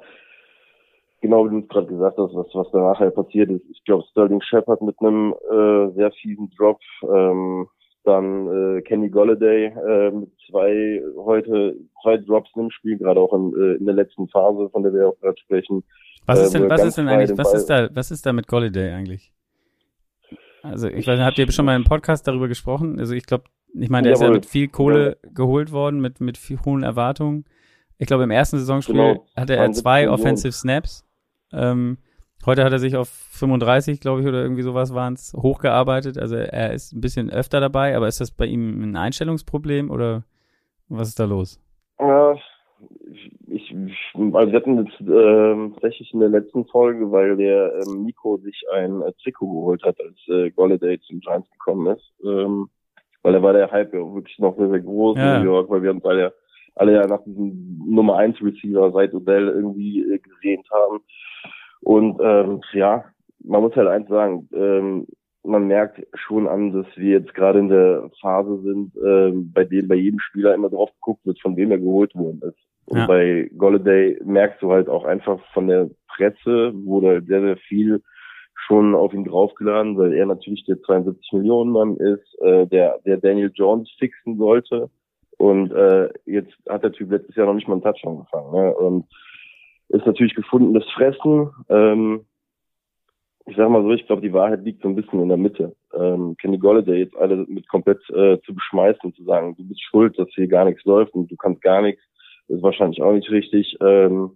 genau 1.21 1.45
wie 1.45 1.49
du 1.49 1.59
es 1.59 1.67
gerade 1.67 1.87
gesagt 1.87 2.17
hast, 2.17 2.33
was, 2.33 2.47
was 2.53 2.67
danach 2.71 2.99
halt 2.99 3.15
passiert 3.15 3.49
ist. 3.49 3.63
Ich 3.69 3.83
glaube, 3.83 4.03
Sterling 4.11 4.41
Shepard 4.41 4.81
mit 4.81 4.95
einem 4.99 5.33
äh, 5.51 5.93
sehr 5.95 6.11
fiesen 6.11 6.51
Drop, 6.57 6.79
ähm, 7.03 7.67
dann 8.03 8.77
äh, 8.77 8.81
Kenny 8.83 9.09
Golladay 9.09 9.65
äh, 9.65 10.11
mit 10.11 10.29
zwei 10.47 11.01
heute 11.17 11.75
zwei 12.03 12.17
Drops 12.17 12.51
im 12.55 12.69
Spiel, 12.69 12.99
gerade 12.99 13.19
auch 13.19 13.33
in, 13.33 13.53
äh, 13.55 13.75
in 13.77 13.85
der 13.85 13.95
letzten 13.95 14.27
Phase, 14.27 14.69
von 14.69 14.83
der 14.83 14.93
wir 14.93 15.09
auch 15.09 15.19
gerade 15.19 15.37
sprechen. 15.39 15.83
Was 16.27 16.41
ist 16.41 16.53
denn, 16.53 16.69
was 16.69 16.83
ist 16.83 16.97
denn 16.97 17.07
eigentlich, 17.07 17.37
was 17.37 17.53
ist 17.53 17.69
da, 17.69 17.89
was 17.93 18.11
ist 18.11 18.25
da 18.25 18.33
mit 18.33 18.47
Golladay 18.47 18.91
eigentlich? 18.91 19.31
Also 20.71 20.87
ich 20.87 21.07
weiß 21.07 21.17
nicht, 21.17 21.25
habt 21.25 21.37
ihr 21.37 21.51
schon 21.51 21.65
mal 21.65 21.75
im 21.75 21.83
Podcast 21.83 22.27
darüber 22.27 22.47
gesprochen? 22.47 22.99
Also 22.99 23.13
ich 23.13 23.25
glaube, 23.25 23.45
ich 23.73 23.89
meine, 23.89 24.09
der 24.09 24.13
Jawohl. 24.13 24.25
ist 24.25 24.29
ja 24.29 24.33
mit 24.33 24.45
viel 24.45 24.67
Kohle 24.67 25.17
ja. 25.23 25.29
geholt 25.33 25.71
worden, 25.71 25.99
mit 25.99 26.21
mit 26.21 26.37
viel 26.37 26.59
hohen 26.65 26.83
Erwartungen. 26.83 27.45
Ich 27.97 28.07
glaube, 28.07 28.23
im 28.23 28.31
ersten 28.31 28.57
Saisonspiel 28.57 28.95
genau. 28.95 29.25
hatte 29.35 29.55
er 29.55 29.71
zwei 29.71 30.09
Offensive 30.09 30.51
Snaps 30.51 31.05
ähm, 31.55 31.97
heute 32.45 32.63
hat 32.63 32.73
er 32.73 32.79
sich 32.79 32.95
auf 32.95 33.09
35, 33.09 33.99
glaube 33.99 34.21
ich, 34.21 34.27
oder 34.27 34.41
irgendwie 34.41 34.61
sowas 34.61 34.93
waren 34.93 35.13
es, 35.13 35.33
hochgearbeitet. 35.33 36.17
Also 36.17 36.35
er 36.35 36.73
ist 36.73 36.93
ein 36.93 37.01
bisschen 37.01 37.29
öfter 37.29 37.59
dabei, 37.59 37.95
aber 37.95 38.07
ist 38.07 38.21
das 38.21 38.31
bei 38.31 38.45
ihm 38.45 38.83
ein 38.83 38.95
Einstellungsproblem 38.95 39.89
oder 39.89 40.23
Was 40.87 41.07
ist 41.07 41.19
da 41.19 41.25
los? 41.25 41.59
Ja, 41.99 42.33
ich, 43.11 43.31
also 44.15 44.51
wir 44.51 44.59
hatten 44.59 44.85
jetzt 44.85 45.01
äh, 45.01 45.73
tatsächlich 45.73 46.13
in 46.13 46.19
der 46.19 46.29
letzten 46.29 46.65
Folge, 46.65 47.11
weil 47.11 47.37
der 47.37 47.73
ähm, 47.75 48.03
Nico 48.03 48.37
sich 48.37 48.63
ein 48.73 49.01
äh, 49.01 49.13
Trikot 49.23 49.47
geholt 49.47 49.83
hat, 49.83 49.99
als 49.99 50.17
äh, 50.27 50.51
Golladay 50.51 50.99
zum 51.01 51.19
Giants 51.19 51.49
gekommen 51.51 51.95
ist. 51.95 52.13
Ähm, 52.23 52.69
weil 53.23 53.33
da 53.33 53.41
war 53.41 53.53
der 53.53 53.71
Hype 53.71 53.93
ja 53.93 53.99
wirklich 53.99 54.37
noch 54.39 54.55
sehr, 54.57 54.69
sehr 54.69 54.81
groß 54.81 55.17
ja. 55.17 55.37
in 55.37 55.43
New 55.43 55.51
York, 55.51 55.69
weil 55.69 55.81
wir 55.81 55.91
uns 55.91 56.05
alle, 56.05 56.33
alle 56.75 56.93
ja 56.93 57.07
nach 57.07 57.23
diesem 57.23 57.81
Nummer 57.87 58.17
1 58.17 58.41
Receiver 58.41 58.91
seit 58.91 59.13
Odell 59.13 59.47
irgendwie 59.47 60.01
äh, 60.01 60.19
gesehnt 60.19 60.67
haben. 60.71 60.99
Und 61.81 62.19
ähm, 62.21 62.61
ja, 62.73 63.05
man 63.43 63.61
muss 63.61 63.75
halt 63.75 63.87
eins 63.87 64.07
sagen, 64.09 64.47
ähm, 64.53 65.07
man 65.43 65.67
merkt 65.67 66.05
schon 66.13 66.47
an, 66.47 66.71
dass 66.71 66.87
wir 66.95 67.19
jetzt 67.19 67.33
gerade 67.33 67.59
in 67.59 67.69
der 67.69 68.09
Phase 68.19 68.61
sind, 68.61 68.93
ähm, 69.03 69.51
bei 69.53 69.63
dem 69.63 69.87
bei 69.87 69.95
jedem 69.95 70.19
Spieler 70.19 70.53
immer 70.53 70.69
drauf 70.69 70.91
geguckt 70.95 71.25
wird, 71.25 71.39
von 71.39 71.55
wem 71.55 71.71
er 71.71 71.77
geholt 71.77 72.15
worden 72.15 72.41
ist. 72.43 72.57
Und 72.85 72.99
ja. 72.99 73.07
bei 73.07 73.49
Golladay 73.57 74.19
merkst 74.23 74.61
du 74.61 74.71
halt 74.71 74.89
auch 74.89 75.05
einfach 75.05 75.39
von 75.53 75.67
der 75.67 75.89
Presse 76.07 76.71
wurde 76.73 77.07
halt 77.07 77.27
sehr, 77.27 77.41
sehr 77.41 77.57
viel 77.57 78.01
schon 78.67 78.95
auf 78.95 79.13
ihn 79.13 79.25
draufgeladen, 79.25 79.97
weil 79.97 80.13
er 80.13 80.25
natürlich 80.25 80.63
der 80.65 80.81
72 80.81 81.33
Millionen 81.33 81.71
Mann 81.71 81.97
ist, 81.97 82.41
äh, 82.41 82.65
der, 82.67 82.99
der 83.05 83.17
Daniel 83.17 83.51
Jones 83.53 83.89
fixen 83.99 84.37
sollte. 84.37 84.89
Und 85.37 85.71
äh, 85.73 86.09
jetzt 86.25 86.53
hat 86.69 86.83
der 86.83 86.93
Typ 86.93 87.11
letztes 87.11 87.35
Jahr 87.35 87.47
noch 87.47 87.53
nicht 87.53 87.67
mal 87.67 87.73
einen 87.73 87.83
Touchdown 87.83 88.19
gefangen. 88.19 88.51
Ne? 88.53 88.73
Und 88.73 89.05
ist 89.89 90.05
natürlich 90.05 90.35
gefundenes 90.35 90.85
Fressen. 90.91 91.49
Ähm, 91.69 92.25
ich 93.45 93.55
sag 93.55 93.69
mal 93.69 93.83
so, 93.83 93.91
ich 93.91 94.07
glaube, 94.07 94.21
die 94.21 94.33
Wahrheit 94.33 94.63
liegt 94.63 94.81
so 94.81 94.87
ein 94.87 94.95
bisschen 94.95 95.21
in 95.21 95.27
der 95.27 95.37
Mitte. 95.37 95.75
Ähm, 95.93 96.35
Kenny 96.41 96.57
Golladay 96.57 96.99
jetzt 96.99 97.15
alle 97.17 97.45
mit 97.47 97.67
komplett 97.67 97.99
äh, 98.09 98.39
zu 98.41 98.55
beschmeißen 98.55 99.01
und 99.03 99.15
zu 99.15 99.23
sagen, 99.23 99.55
du 99.55 99.67
bist 99.67 99.83
schuld, 99.83 100.17
dass 100.17 100.29
hier 100.33 100.47
gar 100.47 100.65
nichts 100.65 100.83
läuft 100.85 101.13
und 101.13 101.29
du 101.29 101.35
kannst 101.35 101.61
gar 101.61 101.81
nichts, 101.81 102.01
ist 102.47 102.61
wahrscheinlich 102.61 103.01
auch 103.01 103.13
nicht 103.13 103.29
richtig. 103.29 103.77
Ähm, 103.81 104.31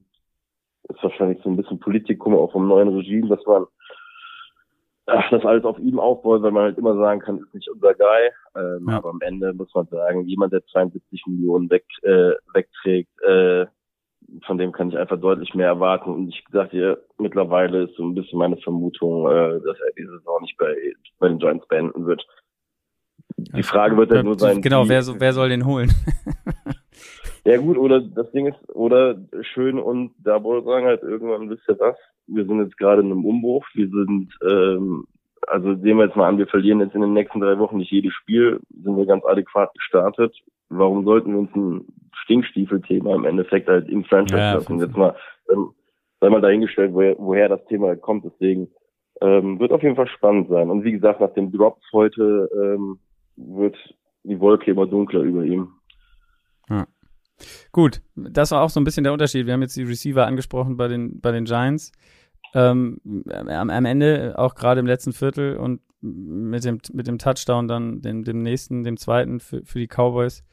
ist 0.90 1.04
wahrscheinlich 1.04 1.40
so 1.44 1.50
ein 1.50 1.58
bisschen 1.58 1.80
Politikum 1.80 2.36
auch 2.36 2.52
vom 2.52 2.68
neuen 2.68 2.90
Regime, 2.90 3.28
dass 3.28 3.46
man 3.46 3.66
ach, 5.10 5.30
das 5.30 5.46
alles 5.46 5.64
auf 5.64 5.78
ihm 5.80 6.00
aufbaut, 6.00 6.42
weil 6.42 6.52
man 6.52 6.64
halt 6.64 6.78
immer 6.78 6.96
sagen 6.96 7.20
kann, 7.20 7.38
ist 7.38 7.54
nicht 7.54 7.70
unser 7.70 7.94
Guy. 7.94 8.30
Ähm, 8.56 8.88
ja. 8.90 8.98
Aber 8.98 9.10
am 9.10 9.22
Ende 9.22 9.54
muss 9.54 9.74
man 9.74 9.88
sagen, 9.88 10.26
jemand, 10.26 10.54
der 10.54 10.66
72 10.66 11.24
Millionen 11.28 11.70
weg, 11.70 11.86
äh, 12.04 12.34
wegträgt, 12.54 13.12
äh, 13.22 13.66
von 14.46 14.58
dem 14.58 14.72
kann 14.72 14.90
ich 14.90 14.98
einfach 14.98 15.20
deutlich 15.20 15.54
mehr 15.56 15.68
erwarten. 15.68 16.12
Und 16.12 16.30
ich 16.30 16.44
sag 16.52 16.72
dir, 16.72 17.04
mittlerweile 17.18 17.84
ist 17.84 17.96
so 17.96 18.04
ein 18.04 18.16
bisschen 18.16 18.40
meine 18.40 18.58
Vermutung, 18.58 19.28
äh, 19.28 19.60
dass 19.60 19.80
er 19.80 19.94
diese 19.98 20.18
Saison 20.20 20.42
nicht 20.42 20.58
bei, 20.58 20.76
bei 21.20 21.28
den 21.30 21.40
Giants 21.40 21.68
beenden 21.68 22.06
wird. 22.06 22.26
Die 23.38 23.64
Frage 23.64 23.98
wird 23.98 24.12
dann 24.12 24.26
nur 24.26 24.38
sein. 24.38 24.62
Genau, 24.62 24.88
wer, 24.88 25.02
so, 25.02 25.20
wer 25.20 25.34
soll 25.34 25.50
den 25.50 25.66
holen? 25.66 25.92
ja 27.46 27.58
gut, 27.58 27.78
oder 27.78 28.02
das 28.02 28.32
Ding 28.32 28.48
ist, 28.48 28.58
oder 28.76 29.18
schön 29.42 29.80
und 29.80 30.12
da 30.20 30.44
wohl 30.44 30.64
sagen 30.64 30.86
halt 30.86 31.04
irgendwann, 31.04 31.50
wisst 31.50 31.68
ihr 31.70 31.80
was, 31.80 31.96
wir 32.28 32.46
sind 32.46 32.60
jetzt 32.64 32.78
gerade 32.78 33.02
in 33.02 33.12
einem 33.12 33.26
Umbruch, 33.26 33.66
wir 33.74 33.88
sind, 33.90 34.30
ähm, 34.50 35.06
also 35.48 35.76
sehen 35.76 35.98
wir 35.98 36.06
jetzt 36.06 36.16
mal 36.16 36.28
an, 36.28 36.38
wir 36.38 36.48
verlieren 36.48 36.80
jetzt 36.80 36.96
in 36.96 37.02
den 37.02 37.14
nächsten 37.14 37.40
drei 37.40 37.58
Wochen 37.60 37.78
nicht 37.78 37.92
jedes 37.92 38.14
Spiel, 38.14 38.60
sind 38.84 38.98
wir 38.98 39.06
ganz 39.06 39.26
adäquat 39.26 39.74
gestartet. 39.74 40.36
Warum 40.70 41.04
sollten 41.04 41.32
wir 41.32 41.40
uns 41.40 41.56
ein 41.56 41.86
Stinkstiefel-Thema 42.24 43.16
im 43.16 43.26
Endeffekt 43.26 43.68
halt 43.68 43.90
im 43.90 44.04
Franchise 44.04 44.38
ja, 44.40 44.54
lassen? 44.54 44.80
Jetzt 44.80 44.96
mal, 44.96 45.16
ähm, 45.52 45.72
sei 46.22 46.30
mal 46.30 46.42
dahingestellt, 46.42 46.94
woher, 46.94 47.16
woher 47.18 47.50
das 47.50 47.66
Thema 47.66 47.88
halt 47.88 48.02
kommt, 48.02 48.26
deswegen 48.26 48.70
ähm, 49.22 49.60
wird 49.60 49.72
auf 49.72 49.82
jeden 49.82 49.96
Fall 49.96 50.08
spannend 50.08 50.50
sein. 50.50 50.70
Und 50.70 50.84
wie 50.84 50.92
gesagt, 50.92 51.20
nach 51.20 51.34
dem 51.34 51.52
Drops 51.52 51.84
heute 51.92 52.50
ähm, 52.54 53.00
wird 53.36 53.76
die 54.24 54.40
Wolke 54.40 54.72
immer 54.72 54.86
dunkler 54.86 55.22
über 55.22 55.44
ihm. 55.44 55.70
Ja. 56.70 56.88
Gut, 57.72 58.02
das 58.16 58.52
war 58.52 58.62
auch 58.62 58.70
so 58.70 58.80
ein 58.80 58.84
bisschen 58.84 59.04
der 59.04 59.14
Unterschied. 59.14 59.46
Wir 59.46 59.54
haben 59.54 59.62
jetzt 59.62 59.78
die 59.78 59.84
Receiver 59.84 60.26
angesprochen 60.26 60.78
bei 60.78 60.88
den, 60.88 61.22
bei 61.22 61.32
den 61.32 61.46
Giants. 61.46 61.92
Ähm, 62.54 63.00
am, 63.48 63.86
Ende, 63.86 64.34
auch 64.38 64.56
gerade 64.56 64.80
im 64.80 64.88
letzten 64.88 65.14
Viertel 65.14 65.58
und 65.58 65.82
mit 66.02 66.64
dem, 66.64 66.80
mit 66.94 67.08
dem 67.08 67.20
Touchdown 67.20 67.68
dann, 67.68 68.02
dem, 68.02 68.24
dem 68.24 68.42
nächsten, 68.42 68.84
dem 68.84 68.98
zweiten 68.98 69.40
für, 69.40 69.64
für 69.64 69.80
die 69.80 69.88
Cowboys, 69.88 70.44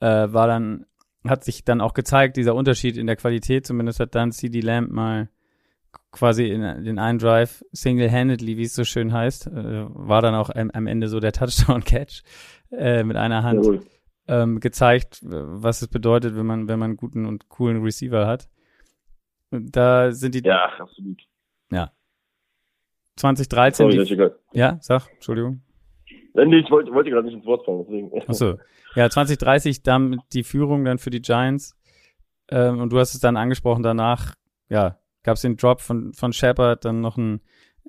äh, 0.00 0.32
war 0.32 0.46
dann, 0.46 0.86
hat 1.26 1.44
sich 1.44 1.64
dann 1.64 1.80
auch 1.80 1.94
gezeigt, 1.94 2.36
dieser 2.36 2.54
Unterschied 2.54 2.96
in 2.96 3.06
der 3.06 3.16
Qualität. 3.16 3.66
Zumindest 3.66 4.00
hat 4.00 4.14
dann 4.14 4.32
CD 4.32 4.60
Lamb 4.60 4.90
mal 4.90 5.28
quasi 6.10 6.48
in 6.48 6.62
den 6.84 6.98
einen 6.98 7.18
Drive 7.18 7.64
single-handedly, 7.72 8.56
wie 8.56 8.64
es 8.64 8.74
so 8.74 8.84
schön 8.84 9.12
heißt, 9.12 9.46
äh, 9.48 9.84
war 9.88 10.22
dann 10.22 10.34
auch 10.34 10.50
am, 10.50 10.70
am 10.70 10.86
Ende 10.86 11.08
so 11.08 11.20
der 11.20 11.32
Touchdown-Catch 11.32 12.22
äh, 12.72 13.04
mit 13.04 13.16
einer 13.16 13.42
Hand 13.42 13.64
ähm, 14.28 14.60
gezeigt, 14.60 15.20
was 15.22 15.82
es 15.82 15.88
bedeutet, 15.88 16.36
wenn 16.36 16.46
man, 16.46 16.68
wenn 16.68 16.78
man 16.78 16.90
einen 16.90 16.96
guten 16.96 17.26
und 17.26 17.48
coolen 17.48 17.82
Receiver 17.82 18.26
hat. 18.26 18.48
Da 19.50 20.10
sind 20.12 20.34
die. 20.34 20.42
Ja, 20.42 20.70
absolut. 20.78 21.22
Ja. 21.70 21.92
2013. 23.16 23.90
Sorry, 23.90 24.04
die, 24.04 24.58
ja, 24.58 24.78
sag, 24.80 25.08
Entschuldigung. 25.12 25.62
Nee, 26.34 26.58
ich 26.58 26.70
wollte, 26.70 26.92
wollte 26.92 27.10
gerade 27.10 27.26
nicht 27.26 27.36
ins 27.36 27.46
Wort 27.46 27.64
fallen, 27.64 27.84
deswegen. 27.84 28.10
Achso. 28.28 28.58
Ja, 28.96 29.08
2030 29.08 29.82
dann 29.82 30.20
die 30.32 30.42
Führung 30.42 30.84
dann 30.84 30.98
für 30.98 31.10
die 31.10 31.22
Giants. 31.22 31.76
Ähm, 32.48 32.80
und 32.80 32.92
du 32.92 32.98
hast 32.98 33.14
es 33.14 33.20
dann 33.20 33.36
angesprochen, 33.36 33.82
danach, 33.82 34.34
ja, 34.68 34.98
gab 35.22 35.36
es 35.36 35.42
den 35.42 35.56
Drop 35.56 35.80
von, 35.80 36.12
von 36.12 36.32
Shepard, 36.32 36.84
dann 36.84 37.00
noch 37.00 37.16
ein, 37.16 37.40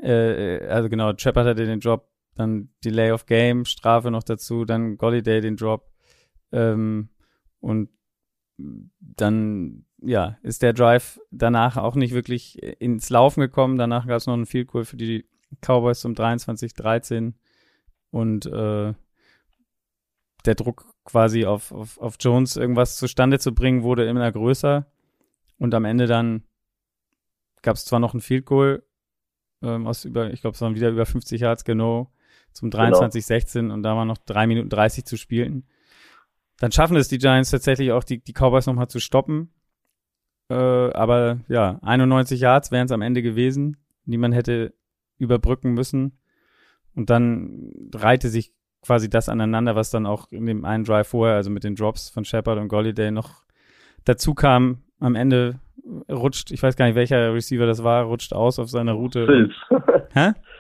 äh, 0.02 0.65
also 0.67 0.89
genau, 0.89 1.12
Shepard 1.17 1.48
hatte 1.48 1.65
den 1.65 1.80
Drop, 1.80 2.08
dann 2.36 2.69
Delay 2.84 3.12
of 3.12 3.26
Game, 3.26 3.65
Strafe 3.65 4.12
noch 4.12 4.24
dazu, 4.24 4.63
dann 4.63 4.98
Golliday 4.98 5.41
den 5.41 5.58
Drop. 5.58 5.91
Ähm, 6.52 7.10
und 7.60 7.90
dann, 8.58 9.86
ja, 10.02 10.38
ist 10.44 10.62
der 10.62 10.74
Drive 10.74 11.20
danach 11.32 11.78
auch 11.78 11.96
nicht 11.96 12.14
wirklich 12.14 12.62
ins 12.64 13.10
Laufen 13.10 13.42
gekommen. 13.42 13.78
Danach 13.78 14.08
gab 14.08 14.18
es 14.18 14.28
noch 14.28 14.34
einen 14.34 14.46
Field 14.46 14.68
Goal 14.68 14.86
für 14.86 14.98
die 14.98 15.26
Cowboys 15.62 16.00
zum 16.02 16.14
23-13 16.14 17.34
und 18.12 18.46
äh, 18.46 18.94
der 20.46 20.56
Druck 20.56 20.86
quasi 21.04 21.46
auf, 21.46 21.72
auf, 21.72 21.98
auf 22.00 22.16
Jones 22.20 22.56
irgendwas 22.56 22.98
zustande 22.98 23.40
zu 23.40 23.54
bringen, 23.54 23.84
wurde 23.84 24.08
immer 24.08 24.32
größer. 24.32 24.86
Und 25.58 25.74
am 25.74 25.86
Ende 25.86 26.08
dann 26.08 26.44
gab 27.62 27.76
es 27.76 27.86
zwar 27.86 28.00
noch 28.00 28.14
ein 28.14 28.22
Field 28.22 28.46
Goal 28.46 28.84
ähm, 29.62 29.88
aus 29.88 30.06
über, 30.06 30.32
ich 30.32 30.42
glaube, 30.42 30.56
es 30.56 30.62
waren 30.62 30.76
wieder 30.76 30.90
über 30.90 31.06
50 31.06 31.42
Yards 31.42 31.64
genau 31.64 32.12
zum 32.52 32.70
23-16 32.70 33.54
genau. 33.54 33.74
und 33.74 33.84
da 33.84 33.96
waren 33.96 34.08
noch 34.08 34.18
drei 34.18 34.48
Minuten 34.48 34.70
30 34.70 35.06
zu 35.06 35.18
spielen. 35.18 35.66
Dann 36.60 36.72
schaffen 36.72 36.96
es 36.98 37.08
die 37.08 37.18
Giants 37.18 37.52
tatsächlich 37.52 37.91
auch, 37.91 38.04
die, 38.04 38.24
die 38.24 38.34
Cowboys 38.34 38.65
nochmal 38.65 38.88
zu 38.88 39.00
stoppen. 39.00 39.52
Äh, 40.50 40.54
aber 40.54 41.39
ja, 41.48 41.80
91 41.82 42.39
Yards 42.39 42.72
wären 42.72 42.86
es 42.86 42.91
am 42.91 43.02
Ende 43.02 43.22
gewesen, 43.22 43.78
die 44.06 44.18
man 44.18 44.32
hätte 44.32 44.74
überbrücken 45.18 45.74
müssen. 45.74 46.20
Und 46.96 47.10
dann 47.10 47.72
reihte 47.94 48.30
sich 48.30 48.54
quasi 48.82 49.10
das 49.10 49.30
aneinander, 49.30 49.76
was 49.76 49.89
dann 49.89 50.06
auch 50.06 50.32
in 50.32 50.46
dem 50.46 50.63
einen 50.63 50.84
Drive 50.84 51.10
vorher, 51.10 51.36
also 51.36 51.50
mit 51.50 51.63
den 51.63 51.76
Drops 51.76 52.10
von 52.10 52.24
Shepard 52.24 52.60
und 52.60 52.68
Golliday 52.68 53.12
noch 53.12 53.44
dazu 54.06 54.34
kam. 54.34 54.84
Am 55.00 55.15
Ende 55.15 55.60
rutscht, 56.10 56.52
ich 56.52 56.63
weiß 56.63 56.76
gar 56.76 56.86
nicht, 56.86 56.96
welcher 56.96 57.34
Receiver 57.34 57.65
das 57.65 57.84
war, 57.84 58.06
rutscht 58.06 58.34
aus 58.34 58.60
auf 58.60 58.70
seiner 58.70 58.94
Route. 58.94 59.26
Sills. 59.26 59.54
Hä? 60.13 60.32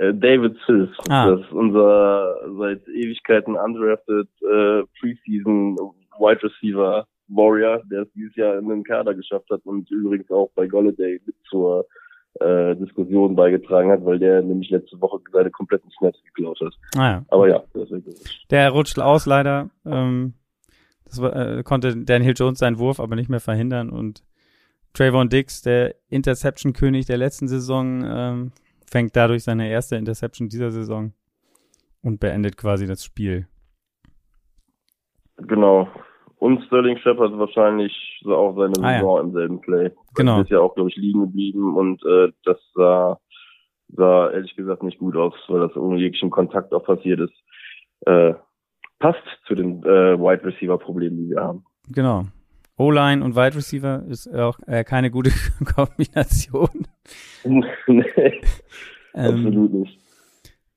Äh, 0.00 0.14
David 0.14 0.56
Sills. 0.66 0.90
Ah. 1.08 1.30
Das 1.30 1.40
ist 1.40 1.52
unser 1.52 2.36
seit 2.58 2.88
Ewigkeiten 2.88 3.54
undrafted 3.54 4.28
äh, 4.42 4.82
Preseason 4.98 5.76
Wide 6.18 6.42
Receiver 6.42 7.06
Warrior, 7.28 7.82
der 7.90 8.02
es 8.02 8.12
dieses 8.14 8.34
Jahr 8.34 8.58
in 8.58 8.68
den 8.68 8.82
Kader 8.82 9.14
geschafft 9.14 9.50
hat 9.50 9.60
und 9.64 9.90
übrigens 9.90 10.30
auch 10.30 10.50
bei 10.54 10.66
Golladay 10.66 11.20
mit 11.26 11.36
zur 11.48 11.86
äh, 12.40 12.74
Diskussion 12.76 13.36
beigetragen 13.36 13.90
hat, 13.90 14.04
weil 14.04 14.18
der 14.18 14.40
nämlich 14.42 14.70
letzte 14.70 15.00
Woche 15.00 15.20
seine 15.32 15.50
kompletten 15.50 15.90
Snaps 15.90 16.18
geklaut 16.24 16.58
hat. 16.60 16.74
Ah, 16.96 17.10
ja. 17.10 17.24
Aber 17.28 17.48
ja, 17.48 17.62
der 18.50 18.70
rutscht 18.70 18.98
aus 18.98 19.26
leider. 19.26 19.68
Ähm, 19.84 20.34
das 21.04 21.20
war, 21.20 21.36
äh, 21.36 21.62
konnte 21.62 21.96
Daniel 21.96 22.34
Jones 22.36 22.60
seinen 22.60 22.78
Wurf 22.78 23.00
aber 23.00 23.16
nicht 23.16 23.28
mehr 23.28 23.40
verhindern 23.40 23.90
und 23.90 24.24
Trayvon 24.94 25.28
Dix, 25.28 25.62
der 25.62 25.94
Interception-König 26.08 27.06
der 27.06 27.16
letzten 27.16 27.48
Saison, 27.48 28.04
ähm, 28.04 28.52
fängt 28.90 29.14
dadurch 29.16 29.44
seine 29.44 29.70
erste 29.70 29.96
Interception 29.96 30.48
dieser 30.48 30.70
Saison 30.70 31.12
und 32.02 32.20
beendet 32.20 32.56
quasi 32.56 32.86
das 32.86 33.04
Spiel. 33.04 33.46
Genau. 35.36 35.88
Und 36.38 36.62
Sterling 36.64 36.96
Shepard 36.98 37.38
wahrscheinlich 37.38 37.92
so 38.22 38.34
auch 38.34 38.56
seine 38.56 38.74
ah, 38.82 38.94
Saison 38.94 39.16
ja. 39.16 39.22
im 39.22 39.32
selben 39.32 39.60
Play. 39.60 39.90
Genau. 40.14 40.38
Das 40.38 40.44
ist 40.44 40.50
ja 40.50 40.60
auch, 40.60 40.74
glaube 40.74 40.90
ich, 40.90 40.96
liegen 40.96 41.20
geblieben 41.20 41.76
und 41.76 42.02
äh, 42.04 42.32
das 42.44 42.58
sah, 42.74 43.18
sah 43.88 44.30
ehrlich 44.30 44.56
gesagt 44.56 44.82
nicht 44.82 44.98
gut 44.98 45.16
aus, 45.16 45.34
weil 45.48 45.60
das 45.60 45.76
ohne 45.76 45.98
jeglichen 45.98 46.30
Kontakt 46.30 46.72
auch 46.72 46.84
passiert 46.84 47.20
ist. 47.20 47.34
Äh, 48.06 48.34
passt 48.98 49.22
zu 49.46 49.54
den 49.54 49.82
äh, 49.84 50.18
Wide 50.18 50.44
Receiver 50.44 50.78
Problemen, 50.78 51.18
die 51.18 51.30
wir 51.30 51.42
haben. 51.42 51.64
Genau. 51.90 52.24
O-Line 52.80 53.22
und 53.22 53.36
Wide 53.36 53.56
Receiver 53.56 54.04
ist 54.08 54.32
auch 54.34 54.58
äh, 54.66 54.84
keine 54.84 55.10
gute 55.10 55.30
Kombination. 55.74 56.86
nee, 57.44 57.64
ähm, 59.14 59.34
absolut 59.34 59.72
nicht. 59.74 60.00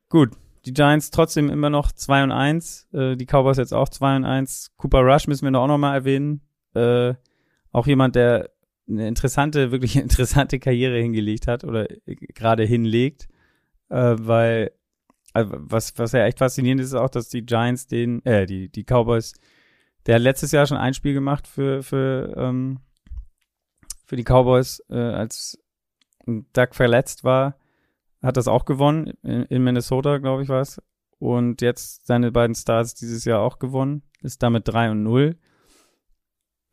Gut, 0.10 0.32
die 0.66 0.74
Giants 0.74 1.12
trotzdem 1.12 1.50
immer 1.50 1.70
noch 1.70 1.94
2 1.94 2.24
und 2.24 2.32
1, 2.32 2.90
äh, 2.94 3.16
die 3.16 3.26
Cowboys 3.26 3.58
jetzt 3.58 3.74
auch 3.74 3.88
2 3.88 4.18
und 4.18 4.26
1. 4.26 4.74
Cooper 4.76 5.00
Rush 5.00 5.28
müssen 5.28 5.50
wir 5.50 5.58
auch 5.58 5.68
noch 5.68 5.78
mal 5.78 5.96
erwähnen. 5.96 6.42
Äh, 6.76 7.14
auch 7.72 7.88
jemand, 7.88 8.16
der 8.16 8.50
eine 8.90 9.08
interessante, 9.08 9.72
wirklich 9.72 9.96
interessante 9.98 10.60
Karriere 10.60 11.00
hingelegt 11.00 11.48
hat 11.48 11.64
oder 11.64 11.88
gerade 12.06 12.66
hinlegt, 12.66 13.30
äh, 13.90 14.16
weil 14.18 14.72
also 15.32 15.56
was, 15.58 15.98
was 15.98 16.12
ja 16.12 16.26
echt 16.26 16.40
faszinierend 16.40 16.82
ist, 16.82 16.88
ist 16.88 16.96
auch, 16.96 17.10
dass 17.10 17.30
die 17.30 17.46
Giants 17.46 17.88
den, 17.88 18.24
äh, 18.26 18.46
die, 18.46 18.70
die 18.70 18.84
Cowboys, 18.84 19.34
der 20.06 20.16
hat 20.16 20.22
letztes 20.22 20.52
Jahr 20.52 20.66
schon 20.66 20.78
ein 20.78 20.94
Spiel 20.94 21.14
gemacht 21.14 21.48
für, 21.48 21.84
für, 21.84 22.34
ähm, 22.38 22.80
für 24.06 24.16
die 24.16 24.24
Cowboys, 24.24 24.84
äh, 24.90 24.98
als 24.98 25.60
Doug 26.26 26.70
verletzt 26.72 27.24
war, 27.24 27.58
hat 28.22 28.38
das 28.38 28.48
auch 28.48 28.66
gewonnen, 28.66 29.14
in, 29.24 29.44
in 29.44 29.64
Minnesota, 29.64 30.18
glaube 30.18 30.44
ich, 30.44 30.50
war 30.50 30.62
es. 30.62 30.82
Und 31.20 31.62
jetzt 31.62 32.06
seine 32.06 32.32
beiden 32.32 32.56
Stars 32.56 32.96
dieses 32.96 33.26
Jahr 33.26 33.42
auch 33.42 33.60
gewonnen, 33.60 34.04
ist 34.22 34.44
damit 34.44 34.68
3 34.68 34.92
und 34.92 35.04
0. 35.04 35.38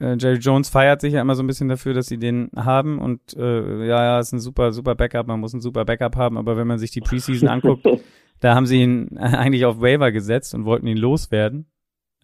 Äh, 0.00 0.16
Jerry 0.18 0.38
Jones 0.38 0.68
feiert 0.68 1.00
sich 1.00 1.12
ja 1.12 1.20
immer 1.20 1.34
so 1.34 1.42
ein 1.42 1.46
bisschen 1.46 1.68
dafür, 1.68 1.94
dass 1.94 2.06
sie 2.06 2.18
den 2.18 2.50
haben 2.56 2.98
und 2.98 3.34
äh, 3.36 3.86
ja, 3.86 4.02
ja, 4.02 4.18
ist 4.18 4.32
ein 4.32 4.40
super, 4.40 4.72
super 4.72 4.94
Backup, 4.94 5.26
man 5.26 5.40
muss 5.40 5.52
ein 5.52 5.60
super 5.60 5.84
Backup 5.84 6.16
haben, 6.16 6.38
aber 6.38 6.56
wenn 6.56 6.66
man 6.66 6.78
sich 6.78 6.90
die 6.90 7.00
Preseason 7.00 7.48
anguckt, 7.48 7.86
da 8.40 8.54
haben 8.54 8.66
sie 8.66 8.82
ihn 8.82 9.18
eigentlich 9.18 9.66
auf 9.66 9.80
Waiver 9.80 10.10
gesetzt 10.10 10.54
und 10.54 10.64
wollten 10.64 10.86
ihn 10.86 10.96
loswerden. 10.96 11.70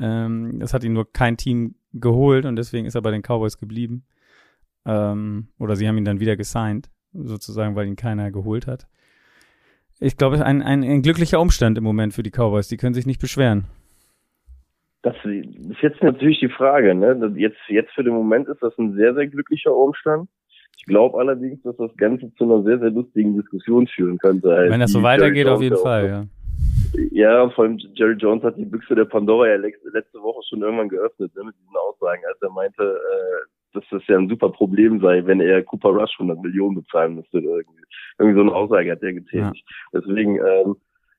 Ähm, 0.00 0.58
das 0.58 0.74
hat 0.74 0.84
ihn 0.84 0.92
nur 0.92 1.10
kein 1.10 1.36
Team 1.36 1.76
geholt 1.92 2.44
und 2.44 2.56
deswegen 2.56 2.86
ist 2.86 2.94
er 2.94 3.02
bei 3.02 3.10
den 3.10 3.22
Cowboys 3.22 3.58
geblieben. 3.58 4.04
Ähm, 4.84 5.48
oder 5.58 5.76
sie 5.76 5.88
haben 5.88 5.98
ihn 5.98 6.04
dann 6.04 6.20
wieder 6.20 6.36
gesigned, 6.36 6.90
sozusagen, 7.12 7.74
weil 7.74 7.86
ihn 7.86 7.96
keiner 7.96 8.30
geholt 8.30 8.66
hat. 8.66 8.86
Ich 9.98 10.16
glaube, 10.16 10.44
ein, 10.44 10.62
ein, 10.62 10.82
ein 10.82 11.02
glücklicher 11.02 11.40
Umstand 11.40 11.78
im 11.78 11.84
Moment 11.84 12.12
für 12.12 12.22
die 12.22 12.30
Cowboys. 12.30 12.68
Die 12.68 12.76
können 12.76 12.94
sich 12.94 13.06
nicht 13.06 13.20
beschweren. 13.20 13.64
Das 15.02 15.14
ist 15.24 15.80
jetzt 15.82 16.02
natürlich 16.02 16.40
die 16.40 16.48
Frage. 16.48 16.94
Ne? 16.94 17.32
Jetzt, 17.36 17.58
jetzt 17.68 17.92
für 17.92 18.04
den 18.04 18.12
Moment 18.12 18.48
ist 18.48 18.62
das 18.62 18.76
ein 18.76 18.94
sehr, 18.94 19.14
sehr 19.14 19.26
glücklicher 19.26 19.74
Umstand. 19.74 20.28
Ich 20.76 20.84
glaube 20.84 21.18
allerdings, 21.18 21.62
dass 21.62 21.76
das 21.76 21.96
Ganze 21.96 22.32
zu 22.34 22.44
einer 22.44 22.62
sehr, 22.62 22.78
sehr 22.78 22.90
lustigen 22.90 23.36
Diskussion 23.36 23.86
führen 23.86 24.18
könnte. 24.18 24.50
Halt 24.50 24.70
Wenn 24.70 24.80
das 24.80 24.92
so 24.92 25.02
weitergeht, 25.02 25.46
auf 25.46 25.62
jeden 25.62 25.78
Fall, 25.78 26.08
ja. 26.08 26.26
Ja, 27.10 27.48
vor 27.50 27.64
allem 27.64 27.78
Jerry 27.94 28.14
Jones 28.14 28.42
hat 28.42 28.56
die 28.56 28.64
Büchse 28.64 28.94
der 28.94 29.04
Pandora 29.04 29.48
ja 29.48 29.56
letzte 29.56 30.20
Woche 30.22 30.42
schon 30.48 30.62
irgendwann 30.62 30.88
geöffnet, 30.88 31.34
ne, 31.34 31.44
mit 31.44 31.54
diesen 31.56 31.76
Aussagen, 31.76 32.22
als 32.26 32.40
er 32.40 32.50
meinte, 32.50 32.82
äh, 32.82 33.76
dass 33.76 33.84
das 33.90 34.02
ja 34.06 34.18
ein 34.18 34.28
super 34.28 34.50
Problem 34.50 35.00
sei, 35.00 35.24
wenn 35.26 35.40
er 35.40 35.62
Cooper 35.62 35.90
Rush 35.90 36.14
100 36.18 36.40
Millionen 36.42 36.76
bezahlen 36.76 37.16
müsste. 37.16 37.38
Oder 37.38 37.58
irgendwie. 37.58 37.82
irgendwie 38.18 38.36
so 38.36 38.42
eine 38.42 38.54
Aussage 38.54 38.90
hat 38.90 39.02
er 39.02 39.12
getätigt. 39.12 39.64
Ja. 39.92 40.00
Deswegen, 40.00 40.36
ähm, 40.36 40.76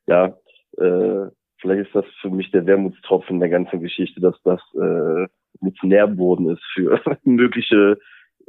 ja, 0.08 0.26
äh, 0.78 1.30
vielleicht 1.60 1.88
ist 1.88 1.96
das 1.96 2.06
für 2.22 2.30
mich 2.30 2.52
der 2.52 2.66
Wermutstropfen 2.66 3.40
der 3.40 3.50
ganzen 3.50 3.80
Geschichte, 3.80 4.20
dass 4.22 4.36
das 4.44 4.62
äh, 4.76 5.28
mit 5.62 5.82
Nährboden 5.84 6.50
ist 6.50 6.64
für 6.74 7.00
mögliche 7.24 8.00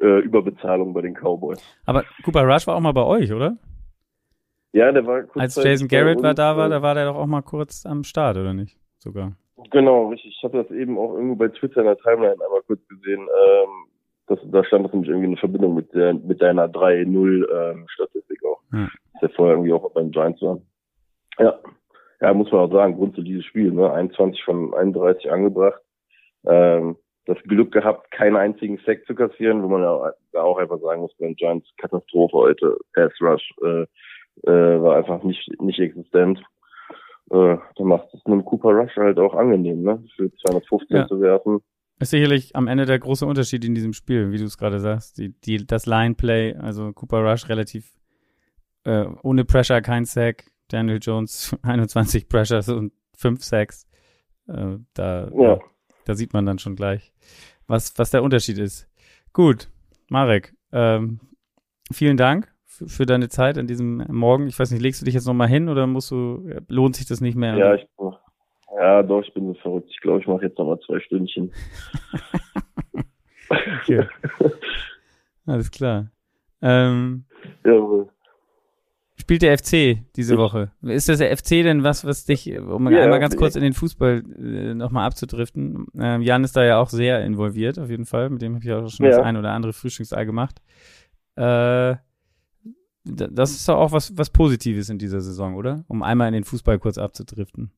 äh, 0.00 0.20
Überbezahlung 0.20 0.94
bei 0.94 1.02
den 1.02 1.14
Cowboys. 1.14 1.62
Aber 1.86 2.04
Cooper 2.24 2.42
Rush 2.42 2.66
war 2.66 2.76
auch 2.76 2.80
mal 2.80 2.92
bei 2.92 3.04
euch, 3.04 3.32
oder? 3.32 3.56
Ja, 4.72 4.92
der 4.92 5.07
war 5.07 5.22
kurz. 5.22 5.42
Als 5.42 5.57
Jason 5.57 5.88
Garrett 5.88 6.22
war 6.22 6.35
da 6.35 6.57
war, 6.57 6.68
da 6.68 6.83
war 6.83 6.94
der 6.94 7.07
doch 7.07 7.16
auch 7.16 7.26
mal 7.26 7.42
kurz 7.42 7.87
am 7.87 8.04
Start, 8.04 8.37
oder 8.37 8.52
nicht? 8.52 8.76
Sogar. 8.98 9.33
Genau, 9.70 10.09
richtig. 10.09 10.35
Ich 10.37 10.44
habe 10.44 10.62
das 10.62 10.70
eben 10.70 10.98
auch 10.98 11.14
irgendwo 11.14 11.37
bei 11.37 11.48
Twitter 11.48 11.81
in 11.81 11.87
der 11.87 11.98
Timeline 11.98 12.33
einmal 12.33 12.62
kurz 12.66 12.81
gesehen. 12.88 13.20
Ähm, 13.20 13.68
das, 14.26 14.38
da 14.44 14.62
stand 14.64 14.85
das 14.85 14.92
nämlich 14.92 15.09
irgendwie 15.09 15.28
eine 15.28 15.37
Verbindung 15.37 15.74
mit 15.74 15.92
der 15.94 16.14
mit 16.14 16.40
deiner 16.42 16.66
3-0 16.66 17.07
ähm, 17.50 17.87
auch. 18.44 18.62
Hm. 18.70 18.88
Dass 19.12 19.20
der 19.20 19.31
vorher 19.31 19.54
irgendwie 19.54 19.72
auch 19.72 19.90
beim 19.92 20.11
Giants 20.11 20.42
war. 20.42 20.61
Ja. 21.38 21.59
Ja, 22.20 22.35
muss 22.35 22.50
man 22.50 22.62
auch 22.62 22.72
sagen, 22.72 22.96
Grund 22.96 23.14
zu 23.14 23.22
dieses 23.22 23.44
Spiel, 23.44 23.70
ne? 23.70 23.92
21 23.92 24.42
von 24.42 24.74
31 24.74 25.31
angebracht. 25.31 25.81
Ähm, 26.44 26.96
das 27.26 27.38
Glück 27.44 27.72
gehabt, 27.72 28.11
keinen 28.11 28.37
einzigen 28.37 28.81
Sack 28.85 29.04
zu 29.07 29.14
kassieren, 29.14 29.62
wo 29.62 29.68
man 29.68 29.83
ja 29.83 30.42
auch 30.42 30.57
einfach 30.57 30.81
sagen 30.81 31.02
muss, 31.02 31.14
beim 31.18 31.37
Giants 31.37 31.68
Katastrophe 31.76 32.37
heute, 32.37 32.76
Pass 32.94 33.12
Rush 33.20 33.54
äh, 33.62 33.87
äh, 34.44 34.51
war 34.51 34.96
einfach 34.96 35.22
nicht 35.22 35.48
nicht 35.61 35.79
existent. 35.79 36.38
Äh, 37.31 37.57
da 37.77 37.85
macht 37.85 38.09
es 38.14 38.24
einem 38.24 38.44
Cooper 38.44 38.70
Rush 38.70 38.96
halt 38.96 39.18
auch 39.18 39.35
angenehm, 39.35 39.83
ne? 39.83 40.03
Für 40.16 40.33
215 40.33 40.96
ja. 40.96 41.07
zu 41.07 41.20
werfen. 41.20 41.61
Ist 42.01 42.11
sicherlich 42.11 42.55
am 42.55 42.68
Ende 42.68 42.87
der 42.87 42.98
große 42.98 43.27
Unterschied 43.27 43.64
in 43.64 43.74
diesem 43.74 43.92
Spiel, 43.92 44.31
wie 44.31 44.38
du 44.38 44.44
es 44.44 44.57
gerade 44.57 44.79
sagst. 44.79 45.18
Die, 45.18 45.35
die, 45.40 45.66
das 45.66 45.87
Line-Play, 45.87 46.55
also 46.55 46.92
Cooper 46.92 47.29
Rush 47.29 47.48
relativ 47.48 47.92
äh, 48.85 49.05
ohne 49.22 49.44
Pressure, 49.44 49.81
kein 49.83 50.05
Sack. 50.05 50.44
Daniel 50.68 50.98
Jones 51.01 51.57
21 51.62 52.29
Pressures 52.29 52.68
und 52.68 52.92
5 53.16 53.42
Sacks. 53.42 53.87
Äh, 54.46 54.77
da, 54.94 55.31
ja. 55.35 55.59
da 56.05 56.14
sieht 56.14 56.33
man 56.33 56.46
dann 56.46 56.59
schon 56.59 56.77
gleich, 56.77 57.12
was, 57.66 57.98
was 57.98 58.11
der 58.11 58.22
Unterschied 58.22 58.59
ist. 58.59 58.88
Gut, 59.33 59.68
Marek, 60.09 60.55
ähm, 60.72 61.20
vielen 61.92 62.16
Dank 62.16 62.51
für, 62.86 63.06
deine 63.06 63.28
Zeit 63.28 63.58
an 63.58 63.66
diesem 63.66 64.04
Morgen. 64.08 64.46
Ich 64.46 64.58
weiß 64.58 64.70
nicht, 64.70 64.82
legst 64.82 65.00
du 65.00 65.04
dich 65.04 65.14
jetzt 65.14 65.26
nochmal 65.26 65.48
hin 65.48 65.68
oder 65.68 65.86
musst 65.86 66.10
du, 66.10 66.48
lohnt 66.68 66.96
sich 66.96 67.06
das 67.06 67.20
nicht 67.20 67.36
mehr? 67.36 67.56
Ja, 67.56 67.74
ich, 67.74 67.86
ja 68.76 69.02
doch, 69.02 69.22
ich 69.22 69.32
bin 69.34 69.46
so 69.46 69.54
verrückt. 69.54 69.88
Ich 69.90 70.00
glaube, 70.00 70.20
ich 70.20 70.26
mache 70.26 70.44
jetzt 70.44 70.58
nochmal 70.58 70.78
zwei 70.80 71.00
Stündchen. 71.00 71.52
okay. 73.50 74.06
Alles 75.46 75.70
klar. 75.70 76.10
Ähm, 76.60 77.24
Jawohl. 77.64 78.08
Spielt 79.20 79.42
der 79.42 79.58
FC 79.58 79.98
diese 80.14 80.38
Woche? 80.38 80.70
Ist 80.80 81.08
das 81.08 81.18
der 81.18 81.36
FC 81.36 81.62
denn 81.62 81.82
was, 81.82 82.04
was 82.04 82.24
dich, 82.24 82.56
um 82.58 82.90
ja, 82.90 83.02
einmal 83.02 83.18
ganz 83.18 83.36
kurz 83.36 83.56
in 83.56 83.62
den 83.62 83.72
Fußball 83.72 84.22
äh, 84.38 84.74
nochmal 84.74 85.06
abzudriften? 85.06 85.86
Ähm, 85.98 86.22
Jan 86.22 86.44
ist 86.44 86.56
da 86.56 86.64
ja 86.64 86.78
auch 86.80 86.88
sehr 86.88 87.24
involviert, 87.24 87.78
auf 87.78 87.90
jeden 87.90 88.06
Fall. 88.06 88.30
Mit 88.30 88.42
dem 88.42 88.54
habe 88.54 88.64
ich 88.64 88.72
auch 88.72 88.88
schon 88.88 89.06
ja. 89.06 89.12
das 89.12 89.20
ein 89.20 89.36
oder 89.36 89.50
andere 89.52 89.72
Frühstücksei 89.72 90.24
gemacht. 90.24 90.62
Äh, 91.36 91.96
das 93.08 93.50
ist 93.52 93.68
doch 93.68 93.76
auch 93.76 93.92
was, 93.92 94.16
was 94.16 94.30
Positives 94.30 94.90
in 94.90 94.98
dieser 94.98 95.20
Saison, 95.20 95.54
oder? 95.54 95.84
Um 95.88 96.02
einmal 96.02 96.28
in 96.28 96.34
den 96.34 96.44
Fußball 96.44 96.78
kurz 96.78 96.98
abzudriften. 96.98 97.70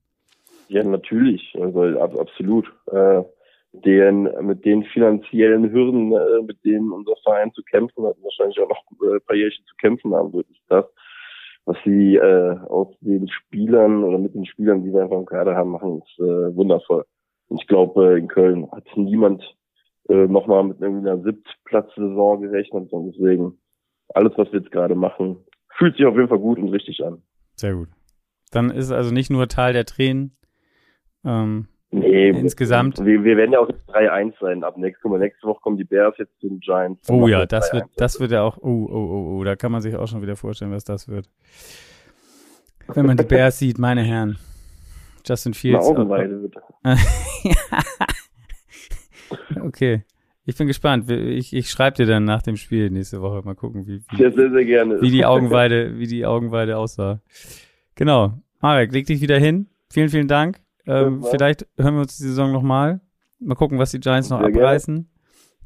Ja, 0.69 0.85
natürlich. 0.85 1.57
Also 1.61 1.81
absolut. 2.01 2.73
Äh, 2.87 3.23
den, 3.73 4.29
mit 4.43 4.65
den 4.65 4.83
finanziellen 4.85 5.71
Hürden, 5.71 6.13
äh, 6.13 6.43
mit 6.43 6.65
denen 6.65 6.91
unser 6.91 7.15
Verein 7.23 7.53
zu 7.53 7.63
kämpfen 7.63 8.05
hat, 8.05 8.17
wahrscheinlich 8.23 8.59
auch 8.61 8.69
noch 8.69 8.83
äh, 9.03 9.15
ein 9.15 9.21
paar 9.27 9.37
Jährchen 9.37 9.65
zu 9.67 9.75
kämpfen 9.77 10.15
haben 10.15 10.33
wird, 10.33 10.49
ist 10.51 10.63
das, 10.69 10.85
was 11.67 11.77
sie 11.85 12.17
äh, 12.17 12.57
aus 12.69 12.89
den 13.01 13.29
Spielern 13.29 14.03
oder 14.03 14.19
mit 14.19 14.35
den 14.35 14.45
Spielern, 14.45 14.83
die 14.83 14.93
wir 14.93 15.03
einfach 15.03 15.19
im 15.19 15.27
Kader 15.27 15.55
haben, 15.55 15.71
machen, 15.71 16.03
ist 16.03 16.19
äh, 16.19 16.57
wundervoll. 16.57 17.05
Und 17.49 17.61
ich 17.61 17.69
glaube, 17.69 18.15
äh, 18.15 18.19
in 18.19 18.29
Köln 18.29 18.71
hat 18.73 18.87
niemand 18.97 19.45
äh, 20.09 20.27
nochmal 20.27 20.65
mit 20.65 20.83
einer 20.83 21.19
Siebtplatz-Saison 21.23 22.41
gerechnet 22.41 22.93
und 22.93 23.15
deswegen 23.15 23.60
alles, 24.15 24.33
was 24.37 24.53
wir 24.53 24.61
jetzt 24.61 24.73
gerade 24.73 24.95
machen, 24.95 25.37
fühlt 25.77 25.97
sich 25.97 26.07
auf 26.07 26.15
jeden 26.15 26.29
Fall 26.29 26.39
gut 26.39 26.59
und 26.59 26.69
richtig 26.69 27.03
an. 27.05 27.23
Sehr 27.57 27.75
gut. 27.75 27.89
Dann 28.51 28.71
ist 28.71 28.87
es 28.87 28.93
also 28.93 29.13
nicht 29.13 29.31
nur 29.31 29.49
Teil 29.49 29.73
der 29.73 29.85
Tränen. 29.85 30.33
Ähm, 31.25 31.69
nee, 31.91 32.31
insgesamt. 32.31 33.05
Wir, 33.05 33.23
wir 33.23 33.37
werden 33.37 33.53
ja 33.53 33.61
auch 33.61 33.69
jetzt 33.69 33.89
3-1 33.91 34.35
sein. 34.41 34.65
Ab 34.65 34.77
nächste, 34.77 35.09
Woche, 35.09 35.19
nächste 35.19 35.47
Woche 35.47 35.61
kommen 35.61 35.77
die 35.77 35.85
Bears 35.85 36.17
jetzt 36.19 36.39
zu 36.41 36.49
den 36.49 36.61
Giants. 36.61 37.09
Oh 37.09 37.29
ja, 37.29 37.47
das 37.47 37.73
wird, 37.73 37.85
das 37.97 38.21
wird 38.21 38.33
ja 38.33 38.43
auch, 38.43 38.59
oh, 38.59 38.89
oh, 38.91 38.93
oh, 38.93 39.39
oh, 39.39 39.45
da 39.45 39.57
kann 39.57 39.73
man 39.73 39.83
sich 39.83 39.97
auch 39.97 40.07
schon 40.07 40.23
wieder 40.23 40.37
vorstellen, 40.37 40.73
was 40.73 40.85
das 40.85 41.09
wird. 41.09 41.29
Wenn 42.89 43.07
man 43.07 43.17
die 43.17 43.25
Bears 43.25 43.59
sieht, 43.59 43.79
meine 43.79 44.03
Herren. 44.03 44.39
Justin 45.25 45.55
Fields. 45.55 45.87
Augenweide 45.87 46.43
wird 46.43 46.57
okay. 49.63 50.03
Ich 50.51 50.57
bin 50.57 50.67
gespannt. 50.67 51.09
Ich, 51.09 51.55
ich 51.55 51.71
schreibe 51.71 51.99
dir 51.99 52.07
dann 52.07 52.25
nach 52.25 52.43
dem 52.43 52.57
Spiel 52.57 52.91
nächste 52.91 53.23
Woche 53.23 53.41
mal 53.45 53.55
gucken, 53.55 53.87
wie, 53.87 54.03
wie, 54.11 54.17
sehr, 54.17 54.33
sehr, 54.33 54.51
sehr 54.51 54.65
gerne. 54.65 55.01
wie 55.01 55.13
die 55.13 55.25
Augenweide, 55.25 55.97
wie 55.97 56.09
die 56.09 56.27
Augenweide 56.27 56.77
aussah. 56.77 57.21
Genau. 57.95 58.33
Marek, 58.61 58.91
leg 58.93 59.07
dich 59.07 59.21
wieder 59.21 59.39
hin. 59.39 59.69
Vielen, 59.93 60.09
vielen 60.09 60.27
Dank. 60.27 60.61
Ähm, 60.87 61.23
vielleicht 61.31 61.69
hören 61.79 61.95
wir 61.95 62.01
uns 62.01 62.17
die 62.17 62.25
Saison 62.25 62.51
nochmal. 62.51 63.01
Mal 63.39 63.55
gucken, 63.55 63.79
was 63.79 63.93
die 63.93 64.01
Giants 64.01 64.29
noch 64.29 64.41
sehr 64.41 64.49
abreißen. 64.49 64.95
Gerne. 64.97 65.07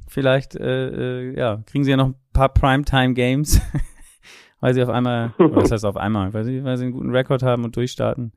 Vielleicht, 0.06 0.54
äh, 0.54 1.30
äh, 1.30 1.38
ja, 1.38 1.62
kriegen 1.64 1.84
sie 1.84 1.90
ja 1.90 1.96
noch 1.96 2.08
ein 2.08 2.16
paar 2.34 2.50
Primetime-Games, 2.50 3.62
weil 4.60 4.74
sie 4.74 4.82
auf 4.82 4.90
einmal, 4.90 5.32
was 5.38 5.72
heißt 5.72 5.86
auf 5.86 5.96
einmal, 5.96 6.34
weil 6.34 6.44
sie, 6.44 6.62
weil 6.62 6.76
sie 6.76 6.84
einen 6.84 6.92
guten 6.92 7.10
Rekord 7.10 7.42
haben 7.42 7.64
und 7.64 7.74
durchstarten. 7.74 8.32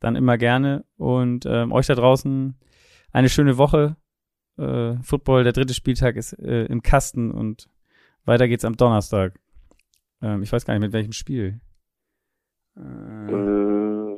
Dann 0.00 0.16
immer 0.16 0.36
gerne. 0.36 0.84
Und 0.96 1.46
ähm, 1.46 1.70
euch 1.70 1.86
da 1.86 1.94
draußen 1.94 2.56
eine 3.12 3.28
schöne 3.28 3.56
Woche 3.56 3.94
äh, 4.58 4.94
Football, 5.02 5.44
der 5.44 5.52
dritte 5.52 5.74
Spieltag 5.74 6.16
ist 6.16 6.32
äh, 6.34 6.64
im 6.66 6.82
Kasten 6.82 7.30
und 7.30 7.68
weiter 8.24 8.48
geht's 8.48 8.64
am 8.64 8.76
Donnerstag. 8.76 9.38
Ähm, 10.22 10.42
ich 10.42 10.52
weiß 10.52 10.64
gar 10.64 10.74
nicht, 10.74 10.82
mit 10.82 10.92
welchem 10.92 11.12
Spiel. 11.12 11.60
Äh, 12.76 14.16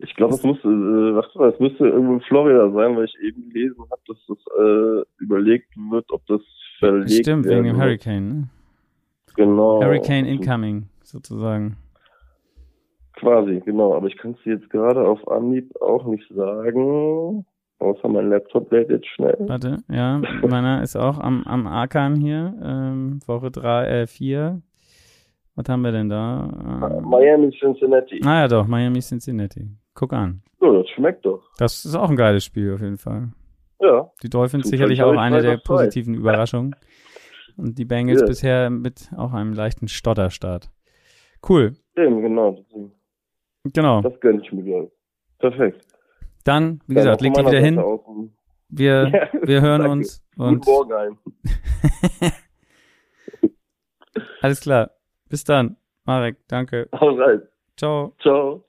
ich 0.00 0.14
glaube, 0.14 0.34
es 0.34 0.42
muss, 0.42 0.58
äh, 0.58 0.68
warte 0.68 1.54
es 1.54 1.60
müsste 1.60 1.88
irgendwo 1.88 2.14
in 2.14 2.20
Florida 2.20 2.70
sein, 2.70 2.96
weil 2.96 3.04
ich 3.04 3.16
eben 3.20 3.50
gelesen 3.50 3.82
habe, 3.90 4.00
dass 4.06 4.18
das 4.28 4.38
äh, 4.58 5.22
überlegt 5.22 5.74
wird, 5.76 6.10
ob 6.10 6.24
das 6.26 6.40
verlegt 6.78 7.10
wird. 7.10 7.24
Stimmt, 7.24 7.46
wegen 7.46 7.64
dem 7.64 7.80
Hurricane, 7.80 8.28
ne? 8.28 8.48
Genau. 9.34 9.82
Hurricane 9.82 10.26
incoming, 10.26 10.88
sozusagen. 11.02 11.76
quasi, 13.14 13.60
genau. 13.64 13.94
Aber 13.94 14.06
ich 14.06 14.16
kann 14.16 14.32
es 14.32 14.44
jetzt 14.44 14.70
gerade 14.70 15.06
auf 15.06 15.26
Anhieb 15.28 15.74
auch 15.80 16.06
nicht 16.06 16.28
sagen. 16.34 17.44
Außer 17.80 18.08
mein 18.08 18.30
Laptop 18.30 18.72
lädt 18.72 18.90
jetzt 18.90 19.06
schnell. 19.06 19.36
Warte, 19.40 19.78
ja, 19.88 20.20
meiner 20.42 20.82
ist 20.82 20.96
auch 20.96 21.18
am, 21.18 21.44
am 21.44 21.66
Ackern 21.66 22.16
hier. 22.16 22.54
Ähm, 22.62 23.20
Woche 23.26 23.50
drei, 23.50 23.86
äh, 23.86 24.06
vier. 24.06 24.62
Was 25.54 25.68
haben 25.68 25.82
wir 25.82 25.92
denn 25.92 26.08
da? 26.08 26.90
Ähm, 26.92 27.08
Miami, 27.08 27.50
Cincinnati. 27.50 28.20
Ah 28.24 28.40
ja, 28.40 28.48
doch, 28.48 28.66
Miami, 28.66 29.00
Cincinnati. 29.00 29.68
Guck 29.94 30.12
an. 30.12 30.42
Ja, 30.60 30.72
das 30.72 30.88
schmeckt 30.90 31.24
doch. 31.24 31.42
Das 31.58 31.84
ist 31.84 31.94
auch 31.94 32.10
ein 32.10 32.16
geiles 32.16 32.44
Spiel 32.44 32.74
auf 32.74 32.80
jeden 32.80 32.98
Fall. 32.98 33.28
Ja. 33.80 34.10
Die 34.22 34.30
Dolphins 34.30 34.68
sicherlich 34.68 35.02
auch 35.02 35.16
eine 35.16 35.40
der 35.40 35.56
positiven 35.58 36.14
Überraschungen. 36.14 36.74
Und 37.56 37.78
die 37.78 37.84
Bengals 37.84 38.20
yes. 38.20 38.28
bisher 38.28 38.70
mit 38.70 39.10
auch 39.16 39.32
einem 39.32 39.52
leichten 39.52 39.88
Stotterstart. 39.88 40.70
Cool. 41.48 41.74
Eben, 41.96 42.22
genau. 42.22 42.64
Genau. 43.64 44.00
Das 44.00 44.18
gönne 44.20 44.40
ich 44.42 44.52
mir, 44.52 44.62
glaube 44.62 44.90
Perfekt. 45.38 45.84
Dann, 46.44 46.80
wie 46.86 46.94
gesagt, 46.94 47.20
leg 47.20 47.34
dich 47.34 47.46
wieder 47.46 47.60
hin. 47.60 47.76
Wir, 48.68 49.08
ja, 49.12 49.28
wir 49.42 49.60
hören 49.60 49.80
danke. 49.82 49.92
uns. 49.92 50.24
Und 50.36 50.64
Guten 50.64 50.88
Morgen. 50.88 51.18
Alles 54.40 54.60
klar. 54.60 54.90
Bis 55.28 55.44
dann. 55.44 55.76
Marek, 56.04 56.36
danke. 56.48 56.88
Alright. 56.92 57.42
Ciao. 57.76 58.14
Ciao. 58.20 58.67